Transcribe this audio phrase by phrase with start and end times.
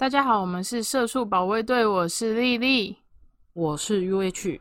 [0.00, 2.96] 大家好，我们是社畜保卫队，我是丽丽，
[3.52, 4.58] 我是 UH。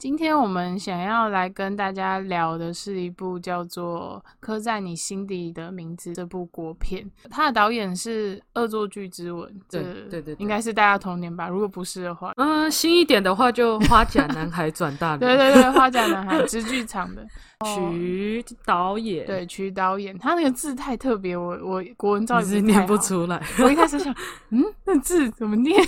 [0.00, 11.50] 今天我们想要来跟大家聊的是一部叫做《刻在你心底的名字》这部国片，它的导演是《恶作剧之吻》，对对对，应该是大家童年吧？
[11.50, 17.22] 如果不是的话，嗯，新一点的话就《花甲男孩转大人》，对对对，《花甲男孩》 直剧场的
[17.66, 24.10] 曲导演，对曲导演，他那个字太特别，我我国文造字念不出来，我一开始 想，
[24.48, 25.78] 嗯，那字怎么念？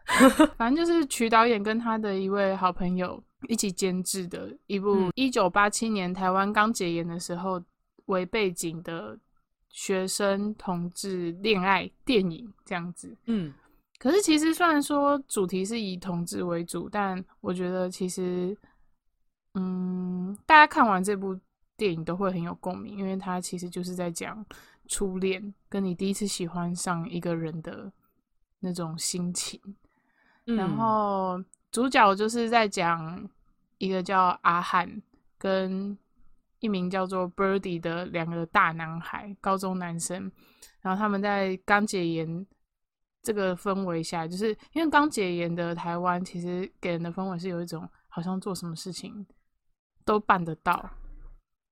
[0.58, 3.18] 反正就是曲导演跟他的一位好朋友。
[3.48, 7.62] 一起监制的一部一九八七年台湾刚解严的时候
[8.06, 9.18] 为背景的
[9.68, 13.16] 学生同志恋爱电影这样子。
[13.26, 13.52] 嗯，
[13.98, 18.56] 可是其实虽然说主题是以同志为主，但我觉得其实，
[19.54, 21.38] 嗯，大家看完这部
[21.76, 24.44] 电影都会很有共鸣，因为它其实就是在讲
[24.86, 27.92] 初恋跟你第一次喜欢上一个人的
[28.60, 29.60] 那种心情，
[30.44, 31.42] 然后。
[31.72, 33.28] 主角就是在讲
[33.78, 35.02] 一个叫阿汉
[35.38, 35.96] 跟
[36.60, 40.30] 一名叫做 Birdy 的两个大男孩，高中男生。
[40.80, 42.46] 然后他们在刚解严
[43.22, 49.26] 这个氛围下，就是因为刚解严的台湾，其实给人的氛围是有一种好像做什么事情
[50.04, 50.88] 都办得到。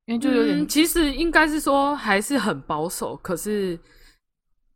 [0.06, 3.16] 因为就有点，其实应该是说还是很保守。
[3.16, 3.78] 可是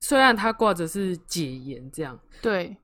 [0.00, 2.76] 虽然他挂着是解严这样，对。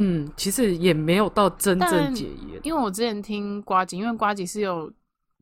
[0.00, 4.88] 嗯，其实也没有到真正解严，因为我之前听瓜吉，因为瓜吉是有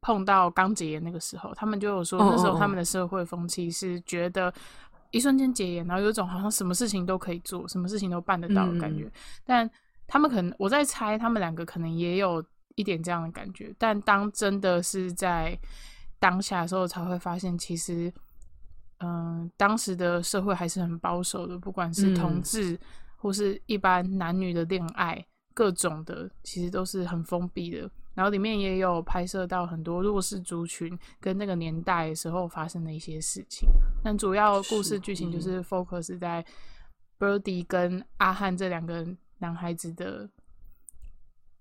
[0.01, 4.51] 碰到刚解严那个时候，他们就有说那时候他们的社会风气是觉得
[5.11, 9.13] 一瞬间解严，然后有一种好像什么事情都可以做，什么事情都办得到的感觉。
[9.45, 9.71] 但
[10.07, 12.43] 他们可能我在猜，他们两个可能也有
[12.77, 13.75] 一点这样的感觉。
[13.77, 15.59] 但当真的是在
[16.19, 18.11] 当下的时候，才会发现其实，
[19.01, 22.81] 嗯，当时的社会还是很保守的，不管是同志。
[23.27, 27.91] 或是一般男女的恋爱，各种的其实都是很封闭的。
[28.15, 33.69] 然后里面也有拍摄到很多弱势族群跟那个年代时候发生的一些事情。
[34.05, 36.45] 但主要故事剧情就是 focus 在
[37.19, 39.05] Birdy 跟阿汉这两个
[39.39, 40.31] 男孩子的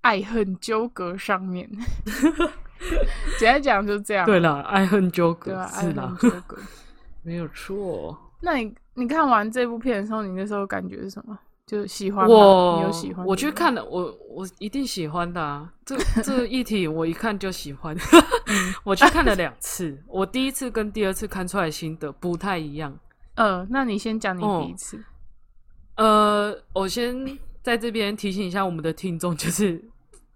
[0.02, 1.68] 爱恨纠葛上面。
[3.40, 4.28] 简单讲就这样。
[4.28, 6.58] 对了，爱恨纠葛，对啊，爱恨纠葛
[7.24, 8.16] 没有错。
[8.42, 11.36] 那你你看完这部片的时候，你那时候感觉是什么？
[11.66, 13.26] 就喜欢我，有喜欢。
[13.26, 15.68] 我去看了，我我一定喜欢的啊！
[15.84, 17.98] 这 这一体我一看就喜欢。
[18.86, 22.96] 我去看了两次，我第一次跟第二次看出来心得不太一样。
[23.36, 25.04] 呃，那你先讲你第一次。
[25.96, 29.84] 呃，我先在这边提醒一下我们的听众，就是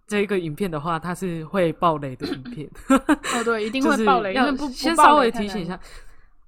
[0.07, 2.67] 这个影片的话，它是会爆雷的影片。
[2.87, 4.33] 哦，对，一定会爆雷。
[4.33, 5.79] 要先稍微提醒一下，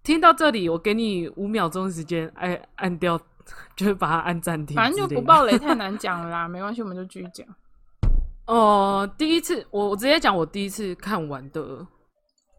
[0.02, 3.22] 听到这里，我给你五秒钟时间，哎，按掉。
[3.76, 7.48] 就是把它按暂停，反正就不爆雷太难讲了啦， 没关系，我们就继续讲。
[8.48, 11.86] 哦，第一次我我直接讲我第一次看完的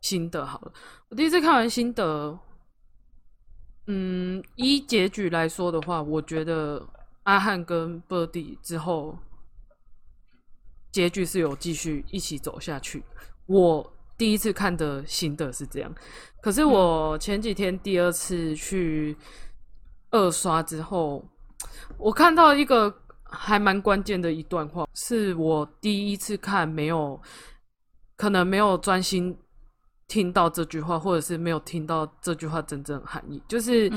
[0.01, 0.73] 心得好了。
[1.11, 2.39] 我第一次看完心得，
[3.89, 6.87] 嗯，依结局来说的话，我觉得
[7.25, 9.19] 阿汉跟 Birdy 之后
[10.93, 13.03] 结局是有继续一起走下去。
[13.47, 15.93] 我第一次看的心得是这样，
[16.41, 19.17] 可是我前几天第二次去。
[20.13, 21.25] 二刷之后，
[21.99, 27.21] 我看到一个还蛮关键的一段话，是我第一次看没有，
[28.17, 29.37] 可能没有专心
[30.07, 33.43] 听到这句话，或者是没有听到这句话真正含义。
[33.49, 33.91] 就是，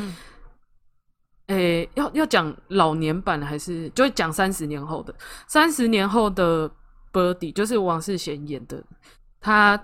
[1.48, 5.14] 诶，要要讲老年版还是就讲三十年后的？
[5.48, 6.72] 三十年后的
[7.12, 8.82] Birdy 就是王世贤演的，
[9.42, 9.78] 他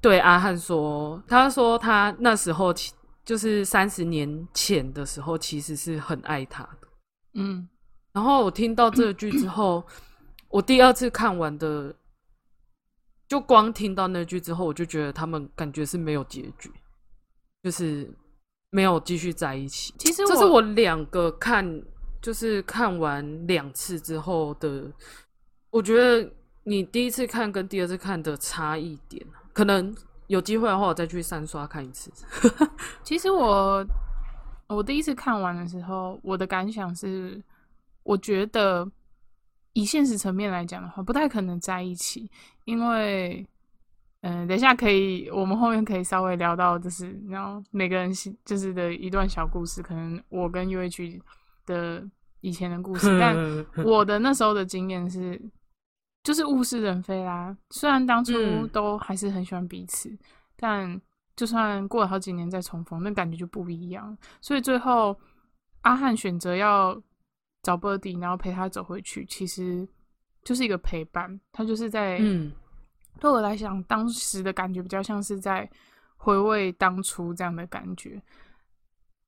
[0.00, 2.74] 对阿汉说，他说他那时候。
[3.24, 6.88] 就是三十年前的时候，其实是很爱他的，
[7.34, 7.68] 嗯。
[8.12, 9.82] 然后我听到这句之后，
[10.50, 11.94] 我第二次看完的，
[13.28, 16.70] 就光听到那句之后，我就觉得他们感觉是没有结局，
[17.62, 18.12] 就是
[18.70, 19.94] 没有继续在一起。
[19.98, 21.82] 其实这是我两个看，
[22.20, 24.92] 就是看完两次之后的，
[25.70, 26.30] 我觉得
[26.64, 29.94] 你第一次看跟第二次看的差异点，可能。
[30.28, 32.10] 有机会的话，我再去三刷看一次。
[33.02, 33.84] 其实我
[34.68, 37.42] 我第一次看完的时候，我的感想是，
[38.02, 38.90] 我觉得
[39.72, 42.30] 以现实层面来讲的话，不太可能在一起，
[42.64, 43.46] 因为
[44.22, 48.10] 嗯，等一下可以，我们后面可以稍微聊到，就是然后每个人
[48.44, 51.20] 就是的一段小故事，可能我跟 UH
[51.66, 52.02] 的
[52.40, 53.36] 以前的故事，但
[53.84, 55.40] 我的那时候的经验是。
[56.22, 57.56] 就是物是人非啦。
[57.70, 60.10] 虽然当初都还是很喜欢彼此，
[60.56, 61.00] 但
[61.34, 64.16] 就算过了好几年再重逢，那感觉就不一样。
[64.40, 65.18] 所以最后
[65.80, 67.00] 阿汉选择要
[67.62, 69.88] 找 Birdy，然后陪他走回去，其实
[70.44, 71.40] 就是一个陪伴。
[71.50, 72.52] 他就是在，嗯，
[73.18, 75.68] 对我来讲，当时的感觉比较像是在
[76.16, 78.22] 回味当初这样的感觉。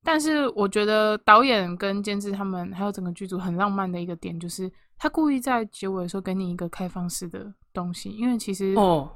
[0.05, 9.11] 但是我觉得导演跟监制他们还有整个剧组很浪漫的一个点，就是他故意在结尾的时候给你一个开放式的东西，因为其实哦，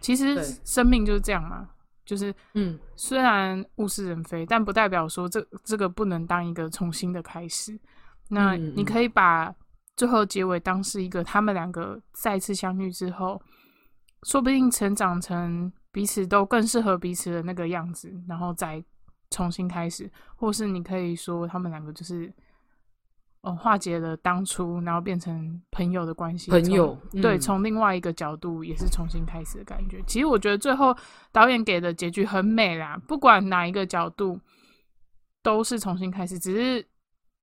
[0.00, 1.68] 其实生命就是这样嘛，
[2.04, 2.78] 就是嗯。
[3.02, 7.80] 虽然物是人非，但不代表说这这个不能当一个重新的开始。
[8.28, 9.50] 那你可以把
[9.96, 13.40] 最后结尾当是一个他们两个再次相遇之后，
[14.24, 18.84] 说不定成长成彼此都更适合彼此的那个样子，然后再
[19.30, 22.32] 重新开始，或是你可以说他们两个就是。
[23.42, 26.50] 呃，化解了当初，然后变成朋友的关系。
[26.50, 29.98] 朋友对，嗯从另外一个角度也是重新开始的感觉。
[30.06, 30.94] 其实我觉得最后
[31.32, 34.38] 导演给的结局很美啦，不管哪一个角度
[35.42, 36.86] 都是重新开始，只是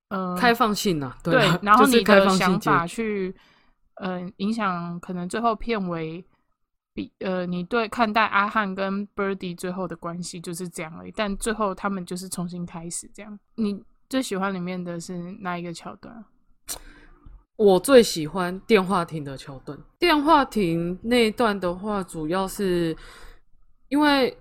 [0.10, 3.36] 呃开放性啊，对啊，然后 你的想法去
[3.96, 6.24] 呃影响可能最后片尾
[6.98, 13.40] 比呃你对看待阿汉跟 Birdy 最后的关系就是这样而已，但最后他们就是重新开始这样。
[13.54, 13.80] 你
[14.10, 16.26] 最喜欢里面的是哪一个桥段？
[17.56, 19.78] 我最喜欢电话亭的桥段。
[20.00, 22.98] 电话亭那一段的话，主要是
[23.90, 24.36] 因为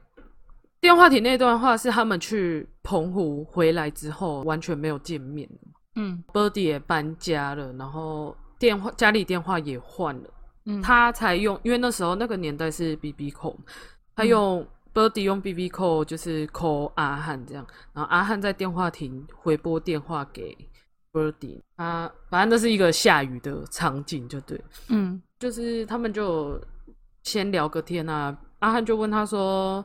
[0.80, 5.46] 电话亭那段话是他们去澎湖回来之后完全没有见面
[5.96, 10.30] 嗯，Birdy 也搬家了，然后电话家里电话也换了，
[10.66, 13.58] 嗯，他才用，因为那时候那个年代是 BB 扣，
[14.14, 14.28] 他嗯。
[14.28, 20.56] 用、Birdy 用 BB 扣就是扣阿汉这样，然后阿汉在电话亭回拨电话给
[21.12, 24.58] Birdy，他反正那是一个下雨的场景，就对，
[24.88, 25.20] 嗯。
[25.38, 26.58] 就是他们就
[27.22, 29.84] 先聊个天啊，阿汉就问他说，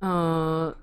[0.00, 0.76] 呃，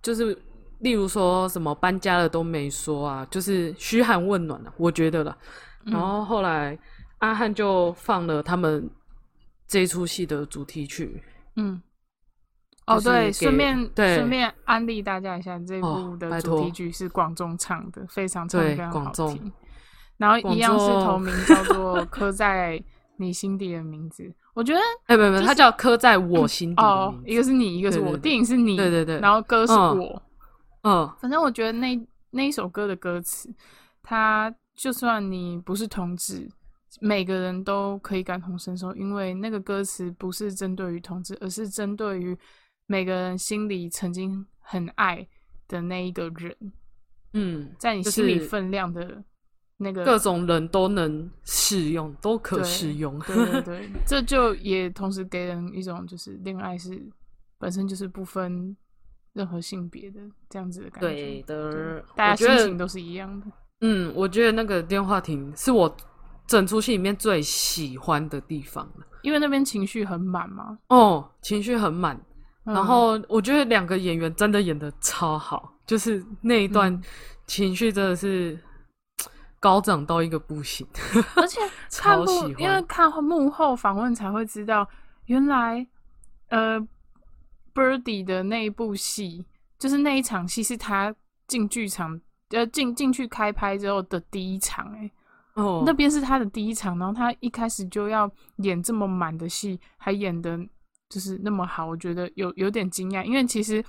[0.00, 0.34] 就是
[0.78, 5.36] 例如说什么搬家了都没说啊，就是嘘寒问暖啊，我觉得啦。
[5.84, 5.92] 嗯。
[5.92, 6.78] 然后后来
[7.22, 8.90] 阿汉就放了他们
[9.66, 11.22] 这出戏的主题曲，
[11.56, 11.80] 嗯。
[12.84, 19.52] 哦，就是对，顺便对顺便安利大家一下，这哦部的主题曲是广众唱的，非常唱非常好听。
[20.16, 22.82] 然后一样是同名，叫做《刻在
[23.18, 24.24] 你心底的名字》。
[24.52, 30.22] 我觉得哎，不不，就是他叫刻在我心底的哦，一个是你，一个是我，电影是你，对对对然后歌是嗯我。
[30.82, 31.96] 嗯反正我觉得那
[32.30, 33.48] 那一首歌的歌词，
[34.02, 36.50] 它就算你不是同志，
[37.00, 42.36] 每个人都可以感同身受，因为那个歌词不是针对于同志，而是针对于
[42.86, 45.26] 每个人心里曾经很爱
[45.68, 46.54] 的那一个人，
[47.32, 49.22] 嗯，在你心里分量的
[49.78, 53.18] 那个各种人都能适用，都可对适用。
[53.20, 57.02] 对对 对，这就也同时给人一种就是恋爱是
[57.58, 58.76] 本身就是不分
[59.32, 61.08] 任何性别的这样子的感觉。
[61.08, 63.46] 对的，大家心情都是一样的。
[63.80, 65.96] 嗯，我觉得那个电话亭是我
[66.46, 69.06] 整出戏里面最喜欢的地方了。
[69.22, 72.20] 因为那边情绪很满嘛，哦，情绪很满，
[72.64, 77.02] 嗯然后我觉得两个演员真的演的超好，就是那一段嗯
[77.46, 78.58] 情绪真的是
[79.60, 80.86] 高涨到一个不行。
[81.36, 81.60] 而且
[81.96, 84.88] 看超喜幕，因为欢看幕后访问才会知道，
[85.26, 85.86] 原来
[86.48, 86.80] 呃
[87.72, 89.46] ，Birdy 的那一部戏，
[89.78, 91.14] 就是那一场戏是他
[91.46, 92.20] 进剧场，
[92.50, 95.12] 呃，进进去开拍之后的第一场、欸，
[95.54, 100.58] 哦，那边是他的第一场，然后他一开始就要演这么满的戏，还演的
[101.08, 103.84] 就是那么好，我觉得有有点惊讶，因为其实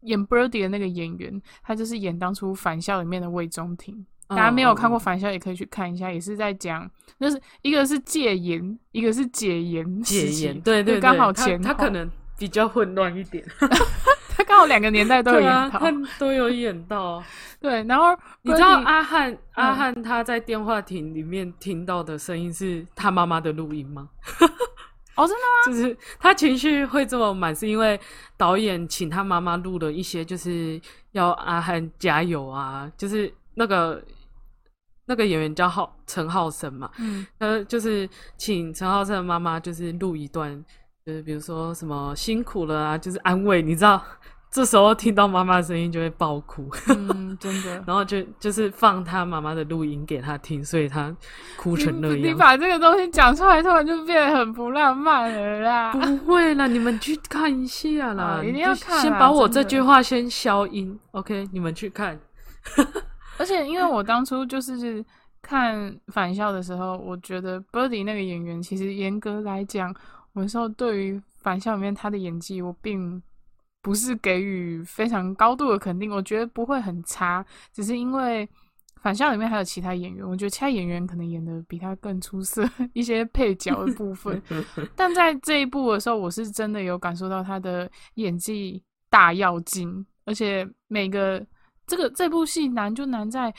[0.00, 4.04] 演 Birdy 的那个演员，他就是演当初《返校》里面的魏忠廷。
[4.26, 6.90] 大家没有看过《嗯返校》，也可以去看一下，也是在讲，
[7.20, 13.44] 就是一个是戒严，一个是解严解严，对对，就刚好他前后他可能比较混乱一点，
[14.36, 17.22] 他刚好两个年代都有演到，他都有演到。
[17.60, 24.08] 对，然后你知道阿汉阿嗯汉他在电话亭里面听到的声音是他妈妈的录音吗？
[25.16, 25.66] 哦，真的吗？
[25.66, 27.98] 就是他情绪会这么满，是因为
[28.36, 30.80] 导演请他妈妈录了一些，就是
[31.12, 34.02] 要阿汉加油啊，就是那个
[35.06, 40.62] 那个演员叫浩陈浩生嘛，嗯呃，就是请陈浩生的妈妈就是录一段，
[41.06, 44.02] 就是比如说什么辛苦了啊，就是安慰，你知道，
[44.50, 47.84] 这时候听到妈妈的声音就会爆哭，嗯，真的。
[47.86, 51.14] 然后就就是放他妈妈的录音给他听，所以他
[51.58, 52.34] 哭成那你你。
[52.34, 55.92] 把这个东西讲出来，突然就变得很不浪漫了啦。
[55.92, 61.46] 不会啦，你们去看一下啦，哦一定要看先把我这句话先消音，OK？
[61.52, 62.18] 你们去看。
[63.36, 65.04] 而且因为我当初就是
[65.42, 69.94] 看《返校》的时候，我觉得 Birdy 那个演员，其实严格来讲，
[70.34, 73.22] 我那时候对于《返校》里面他的演技，我并
[73.80, 78.46] 不是给予非常高度的肯定，我觉得不会很差，只是因为
[79.00, 84.42] 《返校里面还有其他演员，我觉得其他演员可能演的比他更出色， 一些配角的部分。
[84.96, 91.46] 但在这一部的时候，我是真的有感受到他的演技大要精，而且每个
[91.86, 93.54] 这个这部戏难就难在，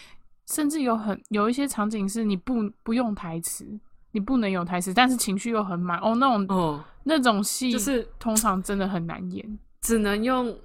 [0.47, 3.79] 甚至有很有一些场景是你不不用台词，
[4.15, 5.99] 你不能有台词，但是情绪又很满。
[5.99, 9.59] 哦，那种哦，那种戏就是通常真的很难演。
[9.81, 10.57] 只能用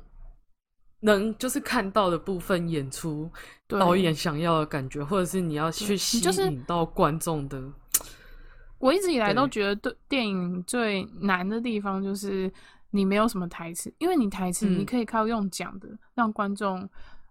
[1.01, 3.29] 能就是看到的部分演出
[3.67, 3.81] 对。
[3.81, 7.61] 导演想要的感觉，或者是你要去你吸就是引到观众的。
[8.79, 12.51] 我一直以来都觉得对电影最难的地方就是
[12.93, 14.79] 你没有什么台词，因为你台词嗯。
[14.79, 16.89] 你可以靠用讲的让观众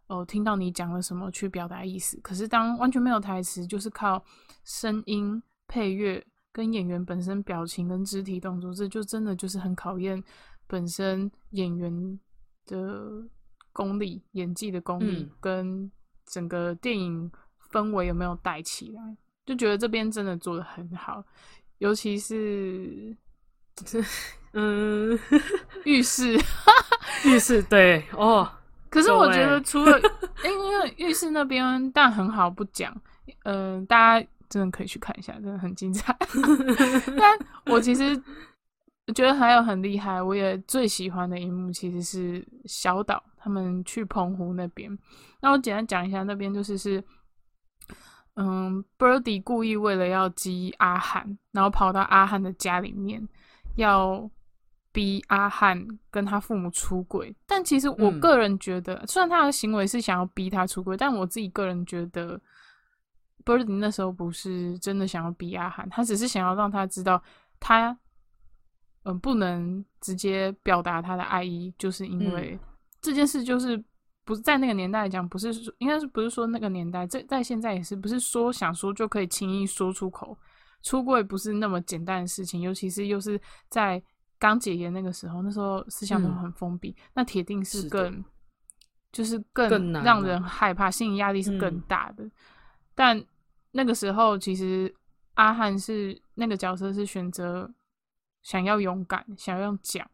[0.08, 4.22] 哦听到你讲了什么去表达意思，可是当完全没有台词，就是靠
[4.66, 6.22] 声音、配乐
[6.52, 10.22] 跟演员本身表情跟肢体动作，这就真的就是很考验
[10.68, 12.20] 本身演员
[12.66, 13.24] 的
[13.72, 15.92] 功力、演技的功力嗯跟
[16.26, 17.32] 整个电影
[17.72, 19.16] 氛围有没有带起来。
[19.46, 21.24] 就觉得这边真的做的很好，
[21.78, 23.16] 尤其是
[24.54, 25.18] 嗯，
[25.86, 26.38] 浴室。
[27.26, 28.50] 浴室对哦，
[28.90, 30.00] 可是我觉得除了
[30.44, 32.96] 因为浴室那边，但很好不讲，
[33.44, 36.16] 嗯、大家真的可以去看一下，真的很精彩。
[37.18, 38.16] 但我其实
[39.14, 44.90] 觉得还有很厉害，我也最喜欢的一幕其实是小岛他们去澎湖那边。
[45.42, 47.04] 那我简单讲一下，那边就是是。
[48.36, 53.28] 嗯，Birdy 故意为了要激阿汉，然后跑到阿汉的家里面，
[53.76, 54.30] 要
[54.94, 57.36] 逼阿汉跟他父母出轨。
[57.46, 62.40] 但其实我嗯个人觉得，虽然他的行为是想要逼他出轨，但我自己个人觉得
[63.50, 67.22] ，Birdy 那时候不是真的想要逼阿汉，他只是想要让他知道
[67.60, 67.98] 他，
[69.04, 72.60] 嗯、不能直接表达他的爱意，就是因为
[73.02, 73.84] 这件事就是。
[74.26, 80.38] 不是在那个年代来讲，不是说应该是不是说那个年代，在在现在也是不是说想说就可以轻易说出口，
[80.84, 84.00] 出柜不是那么简单的事情，尤其是又是在
[84.38, 88.24] 刚解严那个时候，那时候思想都嗯很封闭，那铁定是更
[89.12, 92.30] 就是更让人害怕，心理压力是更嗯大的。
[92.94, 93.20] 但
[93.72, 94.94] 那个时候，其实
[95.36, 97.72] 阿汉是那个角色是选择
[98.42, 100.10] 想要勇敢，想要讲，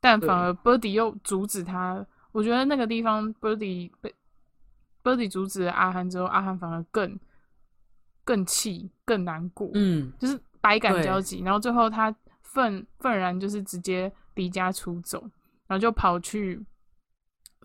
[0.00, 2.04] 但反而 Birdy 又阻止他。
[2.32, 4.14] 我觉得那个地方 Birdy 被
[5.02, 7.18] Birdy 阻止了阿汉之后，阿汉反而更
[8.24, 11.42] 更气、更难过，嗯，就是百感交集。
[11.44, 15.20] 然后最后他愤愤然就是直接离家出走，
[15.66, 16.64] 然后就跑去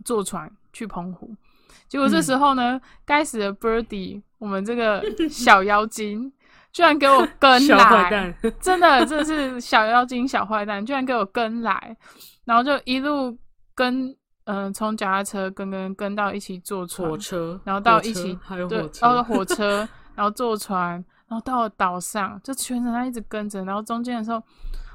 [0.04, 1.36] 坐船去澎湖。
[1.90, 6.32] 结果这时候呢，该死的 Birdy，我们这个小妖精
[6.72, 11.98] 居然给我跟 来，蛋，真的，真的是小妖精、小坏蛋，居然给我跟来，
[12.46, 13.36] 然后就一路
[13.74, 14.16] 跟，
[14.46, 18.70] 嗯、从脚踏车跟跟跟到一起坐船火，车，然后到一起还有
[19.24, 19.80] 火车，
[20.16, 24.38] 然后坐船，然后到了岛上，就全程他一直跟着，然后中间的时候，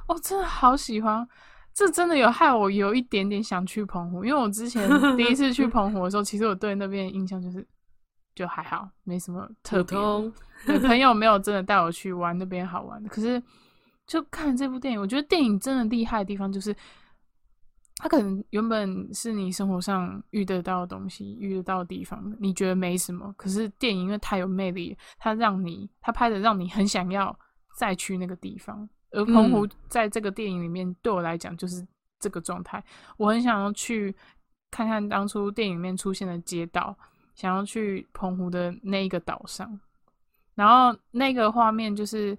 [0.07, 1.27] 哦，真的好喜欢。
[1.75, 7.67] 这真的有害我有一点点想去澎湖，因为我之前第一次去 澎湖的时候，其实我对那边的印象就是
[8.33, 9.99] 就还好，没什么特别
[10.79, 13.09] 朋友没有真的带我去玩那边好玩的。
[13.09, 13.43] 可是
[14.07, 16.75] 就看这部电影，我觉得电影真的厉害的地方就是，
[17.97, 23.35] 它可能原本是你生活上遇得到的东西、遇得到的地方，你觉得没什么。
[23.37, 27.37] 可是电影因为太有魅力，它让你，它拍的让你很想要
[27.77, 28.89] 再去那个地方。
[29.15, 31.87] 而澎湖在这个电影里面，对我来讲就是
[32.19, 32.83] 这个状态。
[33.17, 34.15] 我很想要去
[34.71, 36.97] 看看当初电影里面出现的街道，
[37.35, 39.79] 想要去澎湖的那一个岛上。
[40.55, 42.37] 然后那个画面就是，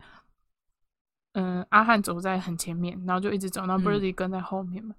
[1.34, 4.96] 嗯，阿汉走在很前面，然后就一直走，然后嗯 Birdy 跟在后面嘛。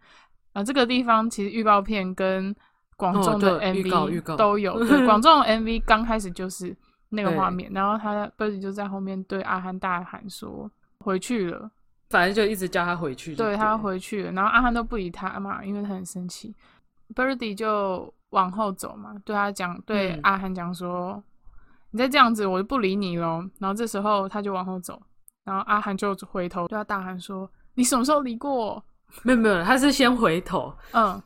[0.53, 2.55] 啊，这个地方其实预告片跟
[2.97, 4.79] 广哦众的 MV 都有。
[4.85, 6.77] 对，广 众的 MV 刚开始就是
[7.09, 10.71] 那个画面，然后他 Birdy 就在后面对阿汉大喊说
[11.07, 11.71] ：“回去了。”
[12.11, 16.55] 反正就一直叫他回去就对他要回去了，然后阿汉都不理他嘛，因为他很生气。
[17.15, 21.21] Birdy 就往后走嘛，对他讲，对嗯阿汉讲说
[21.91, 25.03] ：“你再这样子，我就不理你喽。”然后这时候他就往后走，
[25.45, 28.85] 然后阿汉就回头对他大喊说：“你什么时候理过我
[29.25, 31.21] 没有没有，他是先回头，？”嗯，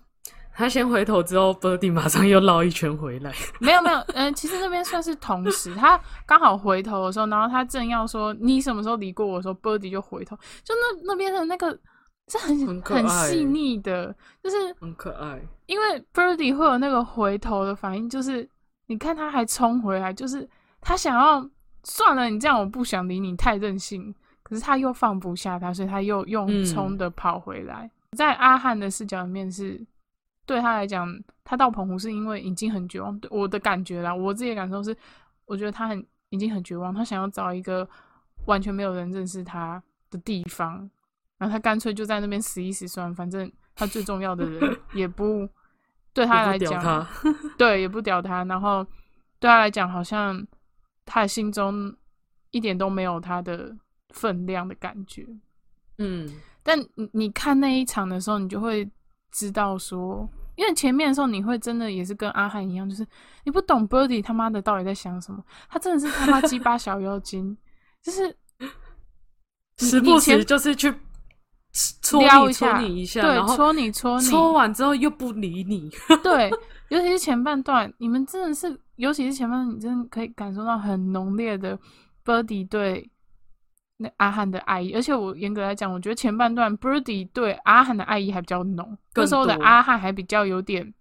[0.60, 11.70] 他先回头之后，Birdy 马上又绕一圈回来，没 有没有，嗯，其实那边算是同时，他刚好回头的时候，然后他正要说你什么时候理过我的时候，Birdy 就回头，就那那边的那个
[12.28, 15.40] 是很很很细腻的，就是很可爱。
[15.64, 18.46] 因为 Birdy 会有那个回头的反应，就是
[18.86, 20.46] 你看他还冲回来，就是
[20.80, 21.48] 他想要
[21.84, 24.14] 算了，你这样我不想理你，太任性。
[24.42, 27.88] 可是他又放不下他，所以他又用嗯冲的跑回来。
[28.16, 29.80] 在阿汉的视角里面是，
[30.50, 31.08] 对他来讲，
[31.44, 33.16] 他到澎湖是因为已经很绝望。
[33.20, 34.96] 对我的感觉啦，我自己的感受是，
[35.46, 37.88] 我觉得他很已经很绝望，他想要找一个
[38.46, 39.80] 完全没有人认识他
[40.10, 40.90] 的地方，
[41.38, 45.48] 然后他干脆就在那边死一死算了，反正他最重要的人 也不
[46.12, 47.06] 对他来讲，
[47.56, 48.84] 对也不屌他，然后
[49.38, 50.44] 对他来讲好像
[51.06, 51.94] 他的心中
[52.50, 53.72] 一点都没有他的
[54.08, 55.24] 分量的感觉。
[55.98, 56.28] 嗯，
[56.64, 58.90] 但你你看那一场的时候，你就会
[59.30, 60.28] 知道说，
[60.60, 63.06] 因为前面的时候你会真的也是跟阿汉一样，就是
[63.44, 67.56] 你不懂 Birdy 他妈的到底在想什么，他真的是他妈鸡巴小妖精，
[68.02, 68.28] 就是
[69.78, 70.92] 时不时就是去
[72.02, 75.90] 戳你戳你一下，对，然后戳你戳你，戳完之后又不理你，
[76.22, 76.50] 对，
[76.90, 81.78] 尤其是前半段，你们真的是，尤其是前半段，你真的可以感受到很浓烈的
[82.22, 83.10] Birdy 对
[84.00, 90.92] 那阿汉的爱意，而且我严格来讲，我觉得前半段 Birdy 对阿汉的爱意还比较浓，那时候的阿汉还比较有点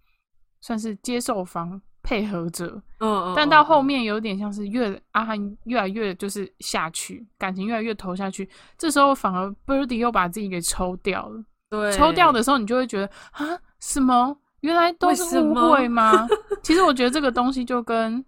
[0.60, 1.80] 算是接受方。
[2.02, 11.44] 配合者，嗯，但到后面有点像是越阿汉越来越就是下去，感情越来越投下去，这时候反而 Birdy 又把自己给抽掉了。
[11.68, 13.46] 对，抽掉的时候，你就会觉得啊，
[13.80, 14.34] 什么？
[14.60, 16.26] 原来都是误会吗？
[16.64, 18.24] 其实我觉得这个东西就跟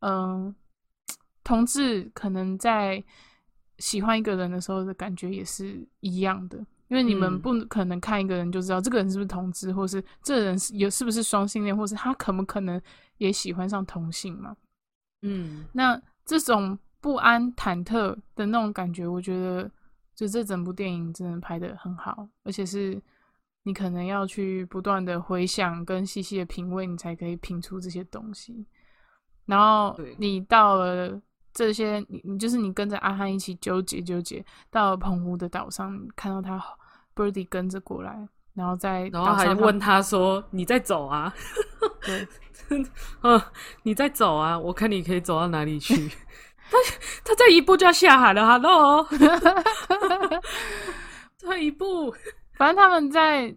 [0.00, 0.54] 嗯，
[1.42, 3.02] 同志可能在
[3.78, 6.64] 喜欢一个人的时候的感觉也是一样的。
[6.88, 12.80] 因为你们不可能看一个人就知道这个人是不是同志，或是这人是有是不是双性恋，或是他可不可能
[13.18, 14.56] 也喜欢上同性嘛？
[15.22, 19.68] 嗯，那这种不安、忐忑的那种感觉，我觉得
[20.14, 23.02] 就这整部电影真的拍的很好，而且是
[23.64, 28.64] 你可能要去不断的回想跟细细的品味，你才可以品出这些东西。
[29.46, 31.20] 然后你到了。
[31.56, 36.62] 这些你你就是你跟着阿汉一起纠结纠结，到澎湖的岛上看到他
[37.14, 41.32] Birdy 跟着过来，然后在然后还问他说：“你在走啊？”
[42.04, 42.28] 对，
[43.22, 43.40] 嗯，
[43.84, 44.58] 你在走啊？
[44.58, 45.96] 我看你可以走到哪里去？
[46.70, 46.76] 他
[47.24, 49.08] 他在一步就要下海了，Hello，
[51.38, 52.14] 这一步，
[52.52, 53.56] 反正他们在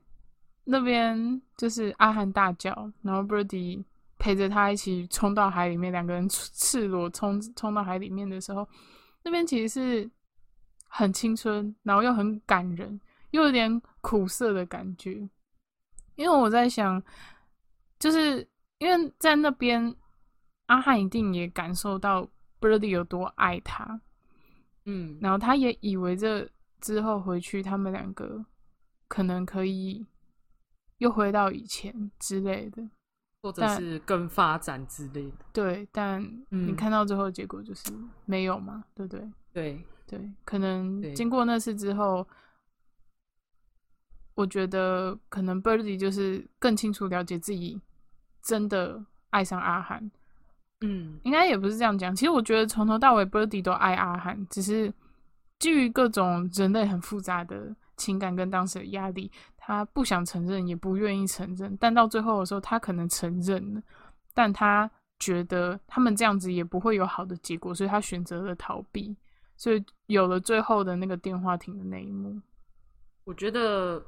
[0.63, 3.83] 那边就是阿汉大叫，然后 Birdy。
[4.19, 8.67] 陪着他一起冲到海里面，两个人赤裸冲冲到海里面的时候，
[9.23, 10.11] 那边其实是
[10.89, 12.99] 很青春，然后又很感人，
[13.31, 15.27] 又有点苦涩的感觉。
[16.15, 17.01] 因为我在想，
[17.97, 18.45] 就是
[18.79, 19.95] 因为在那边，
[20.65, 22.27] 阿汉一定也感受到
[22.59, 24.01] Birdy 有多爱他，
[24.83, 26.45] 嗯，然后他也以为这
[26.81, 28.45] 之后回去，他们两个
[29.07, 30.05] 可能可以
[30.97, 32.89] 又回到以前之类的。
[33.41, 37.91] 或者是更发展之类的，对，但你看到最后结果就是
[38.25, 39.31] 没有嘛，对不对？
[39.53, 42.27] 对对，可能经过那次之后，
[44.35, 47.79] 我觉得可能 Birdy 就是更清楚了解自己
[48.43, 50.11] 真的爱上阿涵。
[50.81, 52.15] 嗯，应该也不是这样讲。
[52.15, 54.93] 其实我觉得从头到尾 Birdy 都爱阿涵，只是
[55.59, 59.31] 基于各种人类很复杂的情感跟当时的压力。
[59.69, 63.83] 他不想承认，也不愿意承认，但到最后的时候，他可能承认了，
[64.33, 69.15] 但他觉得他们这样子也不会有好的结果，所以他选择了逃避，
[69.55, 72.41] 所以有了最后的那个电话亭的那一幕。
[73.25, 74.03] 我觉得，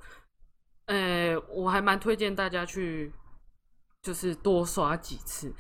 [0.85, 3.13] 呃，我还蛮推荐大家去，
[4.01, 5.53] 就是多刷几次，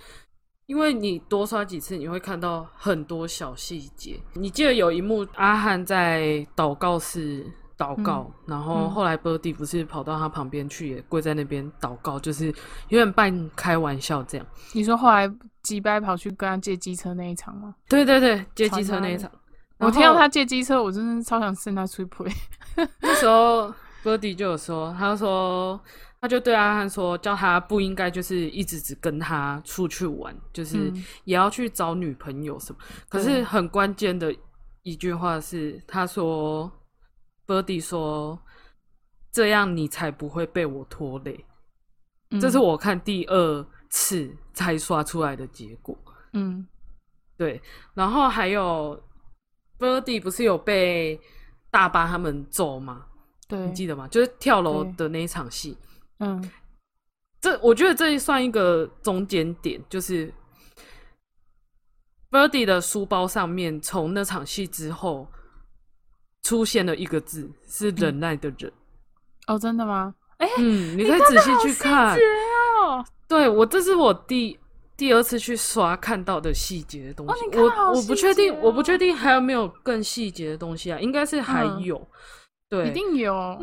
[0.65, 4.19] 因为你多刷几次，你会看到很多小细节。
[4.33, 7.45] 你记得有一幕，阿汉在祷告是。
[7.81, 12.45] 祷告，然后后来 b i r d e 不是跑到他旁边去，也跪在那边祷告，就是
[12.89, 14.45] 有点半开玩笑这样。
[14.73, 15.27] 你说后来
[15.63, 17.73] 吉拜跑去跟他借机车那一场吗？
[17.89, 19.31] 对对对，借机车那一场。
[19.79, 22.25] 我听到他借机车，我真的超想扇他吹呸。
[23.01, 25.81] 那时候 b i r d e 就有说，他说
[26.21, 32.79] 他就对阿汉说，叫他不应该就是一直只跟他出去玩，就是也要去找女朋友什么。
[33.09, 34.31] 可是很关键的
[34.83, 36.71] 一句话是，他说。
[37.51, 38.41] Birdy 说
[39.29, 41.45] ：“这样你才不会被我拖累。”
[42.39, 45.97] 这是我看第二次才刷出来的结果。
[46.31, 46.65] 嗯，
[47.35, 47.61] 对。
[47.93, 49.03] 然后还有
[49.77, 51.19] Birdy 不是有被
[51.69, 53.05] 大巴他们揍吗？
[53.49, 54.07] 对，你记得吗？
[54.07, 55.77] 就是跳楼的那一场戏。
[56.19, 56.49] 嗯，
[57.41, 60.33] 这我觉得这算一个中间点，就是
[62.29, 65.29] Birdy 的书包上面从那场戏之后。
[66.43, 68.71] 出现了一个字，是忍耐的忍。
[69.47, 70.13] 哦，真的吗？
[70.37, 72.15] 哎，嗯，你可以仔细去看。
[72.83, 74.57] 哦，对我，这是我第
[74.97, 77.57] 第二次去刷看到的细节的东西。
[77.57, 80.99] 我我不确定，我不确定还有没有更细节的东西啊？
[80.99, 82.07] 应该是还有，
[82.69, 83.57] 对，一定有。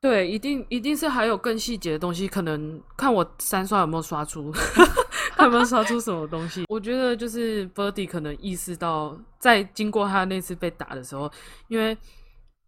[0.00, 4.52] 对，一定一定是还有更细节的东西，可能看我三刷有没有刷出，
[5.34, 6.64] 看有没有刷出什么东西。
[6.68, 11.30] 我觉得就是 Birdy 可能意识到，在经过他那次被打的时候，
[11.68, 11.96] 因为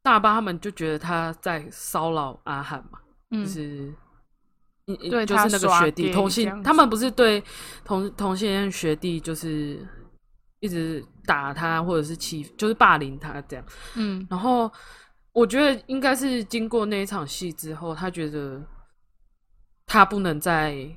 [0.07, 3.01] 大巴他们就觉得他在骚扰阿汉嘛，
[3.33, 3.92] 就嗯，是。
[5.11, 7.42] 对他就是那个学弟同性，他们不是对
[7.85, 9.85] 同同性恋学弟就是
[10.61, 13.66] 一直打他或者是欺，就是霸凌他这样。
[13.97, 14.71] 嗯然后
[15.33, 18.62] 我觉得应该是经过那一场戏之后，他觉得
[19.87, 20.88] 他不能再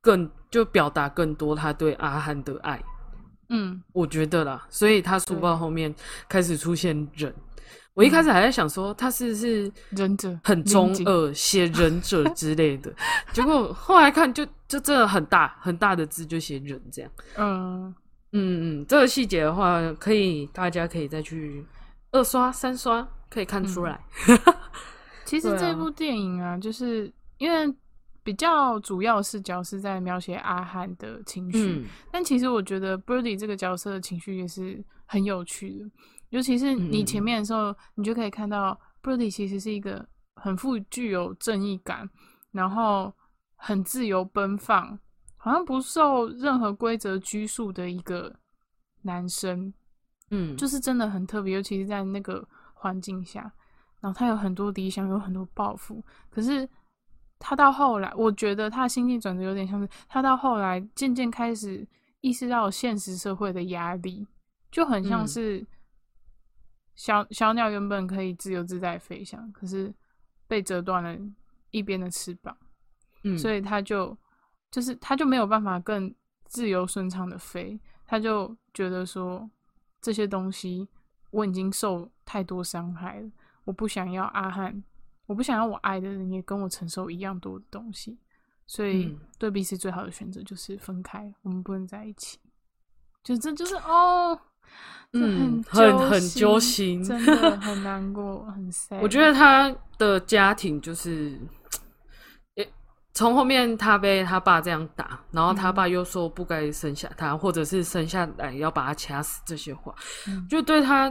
[0.00, 2.82] 更就表达更多他对阿汉的爱，
[3.50, 5.94] 嗯我觉得啦，所以他书对包后面
[6.30, 7.34] 开始出现忍。
[7.96, 12.92] 我一开始还在想说他是不是忍者很中二，写忍者之类的，
[13.32, 17.10] 结果后来看就就真的很大很大的字就写忍这样。
[17.36, 17.94] 嗯。
[18.32, 21.64] 嗯嗯，这个细节的话，可以大家可以再去
[22.10, 23.88] 二刷、三刷，可以看出嗯。
[23.88, 24.00] 来。
[25.24, 27.72] 其实这部电影啊，就是因为
[28.22, 31.84] 比较主要视角是在描写阿汉的情绪，嗯。
[32.12, 35.86] 但其实我觉得 Birdy 这个角色的情绪也是很有趣的，
[36.30, 42.08] 尤其是你前面的时候，你就可以看到 Birdy 其实是一个很富具有正义感，
[42.52, 43.12] 然后
[43.54, 44.98] 很自由奔放，
[45.36, 48.34] 好像不受任何规则拘束的一个
[49.02, 49.72] 男生，
[50.30, 53.52] 嗯，就是真的很特别，尤其是在那个环境下。
[54.00, 56.68] 然后他有很多理想，有很多抱负，可是
[57.38, 61.86] 他到后来，我觉得他的心境转折有点像是他到后来渐渐开始
[62.20, 64.24] 意识到现实社会的压力，
[64.70, 65.66] 就很像嗯是
[66.96, 69.94] 小小鸟原本可以自由自在飞翔，可是
[70.48, 71.16] 被折断了
[71.70, 72.56] 一边的翅膀。
[73.22, 74.16] 嗯，所以它就
[74.70, 76.12] 就是它就没有办法更
[76.46, 79.48] 自由顺畅的飞，它就觉得说
[80.00, 80.88] 这些东西
[81.30, 83.30] 我已经受太多伤害了，
[83.64, 84.82] 我不想要阿汉，
[85.26, 88.18] 我不想要我爱的人也跟我承受一样多的东西，
[88.66, 92.38] 所以嗯对彼此最好的选择就是分开，我们不能在一起。
[93.24, 94.55] 就这就是哦，这
[95.12, 98.98] 嗯很很很揪心真的 很难过，很 sad。
[99.00, 101.38] 我觉得他的家庭就是，
[102.54, 102.68] 也
[103.14, 109.94] 从后面他被他爸这样打，然后他嗯爸又说不该生下他，或者是生下来要把他掐死这些话，
[110.28, 111.10] 嗯就对他，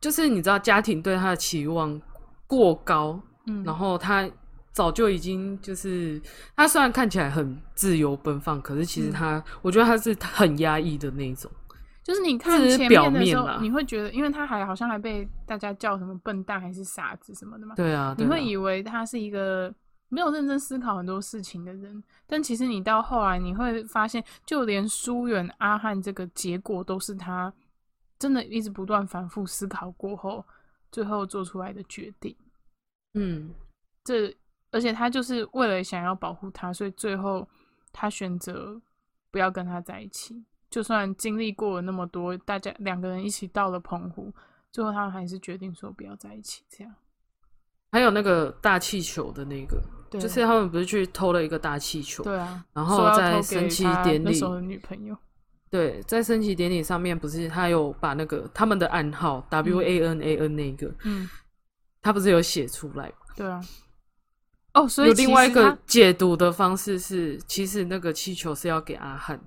[0.00, 2.00] 就是你知道家庭对他的期望
[2.46, 4.30] 过高，嗯，然后他
[4.70, 6.22] 早就已经就是
[6.54, 11.50] 他虽然看起来很自由奔放，可是其实嗯他，我觉得他是很压抑的那一种。
[12.04, 19.74] 就是你看前面的时候，你会觉得，因为他还好像还被大家叫什么笨蛋还是傻子什么的嘛，对啊，对啊你会以为他是一个
[20.10, 27.50] 没有认真思考很多事情的人，但其实你到后来你会发现，就连疏远阿汉这个结果都是他
[28.18, 30.44] 真的一直不断反复思考过后，
[30.92, 32.36] 最后做出来的决定。
[33.14, 33.50] 嗯
[34.04, 34.36] 这
[34.70, 37.48] 而且他就是为了想要保护他，所以最后
[37.92, 38.78] 他选择
[39.30, 40.44] 不要跟他在一起。
[40.74, 44.34] 就算经历过了那么多，大家两个人一起到了澎湖，
[44.72, 46.64] 最后他们还是决定说不要在一起。
[46.68, 46.92] 这样，
[47.92, 55.16] 还有那个大气球的那个，对就是他们不是去偷了一个大气球，对啊，然后在升旗典礼女朋友，
[55.70, 61.30] 对，在升旗典礼上面不是他有把那个他们的暗号 W A N A N 那个，嗯，
[62.02, 63.14] 他不是有写出来吗？
[63.36, 63.62] 对啊。
[64.72, 69.40] 哦，所以有另外一个解读的方式是，其实那个气球是要给阿汉，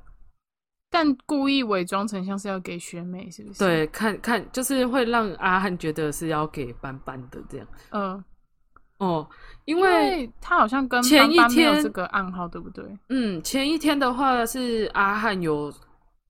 [0.90, 7.68] 但故意伪装成像是要给学妹，是不是？，对，看看就是会让阿汉觉得是要给班班的这样。
[7.92, 8.24] 嗯，
[9.00, 9.30] 哦，
[9.66, 12.86] 因因为为他好像跟前一班班没有天这个暗号，对不对？
[13.10, 15.72] 嗯，前一天的话是阿汉有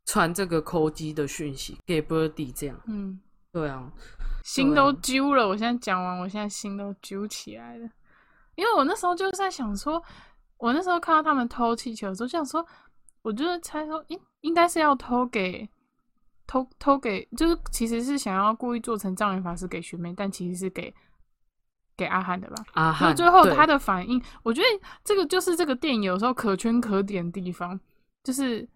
[0.06, 2.76] 传这个扣机的讯息给 Birdy 这样。
[2.88, 3.20] 嗯，
[3.52, 3.92] 对啊，
[4.44, 5.48] 心都揪了。
[5.48, 7.88] 我现在讲完，我现在心都揪起来了，
[8.56, 10.02] 因为我那时候就是在想说，
[10.58, 12.66] 我那时候看到他们偷气球的时候，就想说，
[13.22, 15.68] 我就是猜说，应应该是要偷给
[16.46, 20.94] 偷偷给，就是其实是想要故意做成障眼法师给学妹，但其实是给
[21.98, 22.64] 给阿汉的吧。
[22.74, 24.68] 阿汉对最后他的反应，我觉得
[25.04, 27.78] 这个就是这个电影有时候可圈可点的地方，
[28.24, 28.68] 就是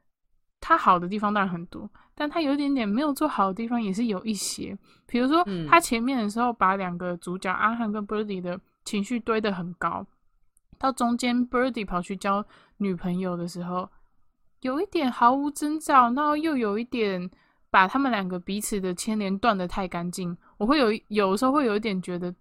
[0.59, 4.77] 他好的地方当然很多，但他有一点点没有做好的地方也是有一些。
[5.05, 10.05] 比如说嗯他前面的时候把两个主角阿汉跟 Birdy 的情绪堆得很高，
[10.77, 12.45] 到中间 Birdy 跑去交
[12.77, 13.89] 女朋友的时候，
[14.61, 17.29] 有一点毫无征兆，然后又有一点
[17.69, 22.33] 把他们两个彼此的牵连断的太干净，我会有一有时候会有一点觉得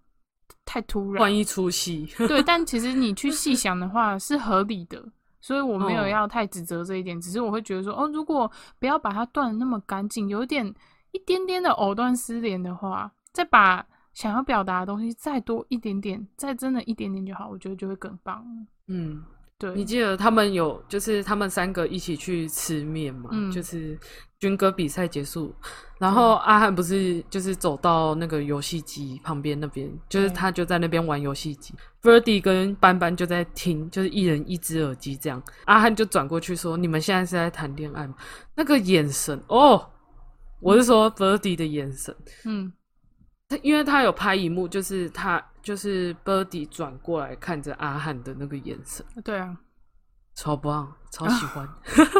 [0.65, 1.35] 太突然换。
[1.35, 2.07] 一出戏。
[2.27, 5.03] 对，但其实你去细想的话是合理的，
[5.39, 10.65] 所以我没有哦要太指责这一点，只是我会觉得说，哦，如果不要把它断的那么干净，有一点
[11.11, 18.45] 一点点的藕断丝连的话，再把想要表达的东西再多一点点，再真的一点点就好，我觉得就会更棒。
[18.87, 19.23] 嗯，
[19.61, 23.29] 对，你记得他们有就是他们三个一起去吃面嘛？
[23.31, 23.95] 嗯就是
[24.39, 25.53] 军歌比赛结束，
[25.99, 35.39] 然后阿汉不是就是走到那个游戏机旁边那边，就是他就在那边玩游戏机 v e r d y 跟班班就在听，就是一人一只耳机这样。
[35.65, 38.15] 阿汉就转过去说：“你们现在是在谈恋爱吗？”
[38.57, 39.89] 那个眼神哦，
[40.59, 42.73] 我是说 v e r d y 的眼神，嗯
[43.51, 49.57] 他因为他有拍一幕，就是他就是 b i r d y 转过来看着阿汉的那个眼神，对啊，
[50.35, 51.67] 超棒，超喜欢。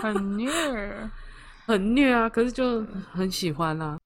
[0.01, 0.49] 很虐。
[1.67, 3.97] 很虐啊，可是就很喜欢啊。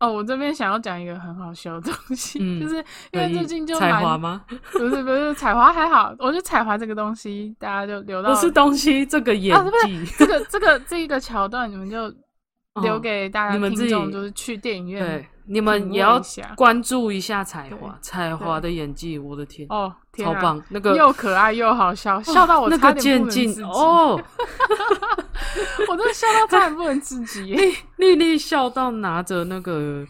[0.00, 4.44] 哦，我这边想要讲一个很好笑的东西，嗯就是因为最近就采蛮花吗？
[4.72, 10.04] 不是不是彩华还好，我觉得彩华这个东西，大家就留到不是东西，这个演技。
[10.18, 12.08] 这个这个这一个桥段，你们就
[12.82, 16.22] 留哦给大家听众，就是去电影院对，你们也要
[16.56, 20.62] 关注一下彩华，彩华的演技，我的天，哦，天啊超棒！
[20.68, 24.20] 那个又可爱又好笑，笑到我那个渐进哦，
[25.88, 27.74] 我真的笑到差点不能自己 耶。
[27.96, 30.06] 丽丽笑到拿着那个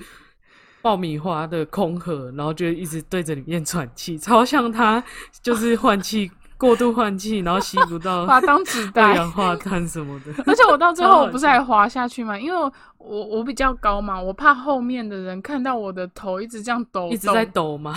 [0.81, 5.03] 爆米花的空盒，然后就一直对着里面喘气，超像她
[5.43, 6.31] 就是换气
[6.63, 10.33] 过度换气，然后吸不到 把它当纸二袋，氧化碳什么的。
[10.47, 17.97] 而且我到最后我不是还滑下去嘛，因为我我我比较高嘛，我怕后面的人看到我的头一直这样抖，一直在，抖嘛？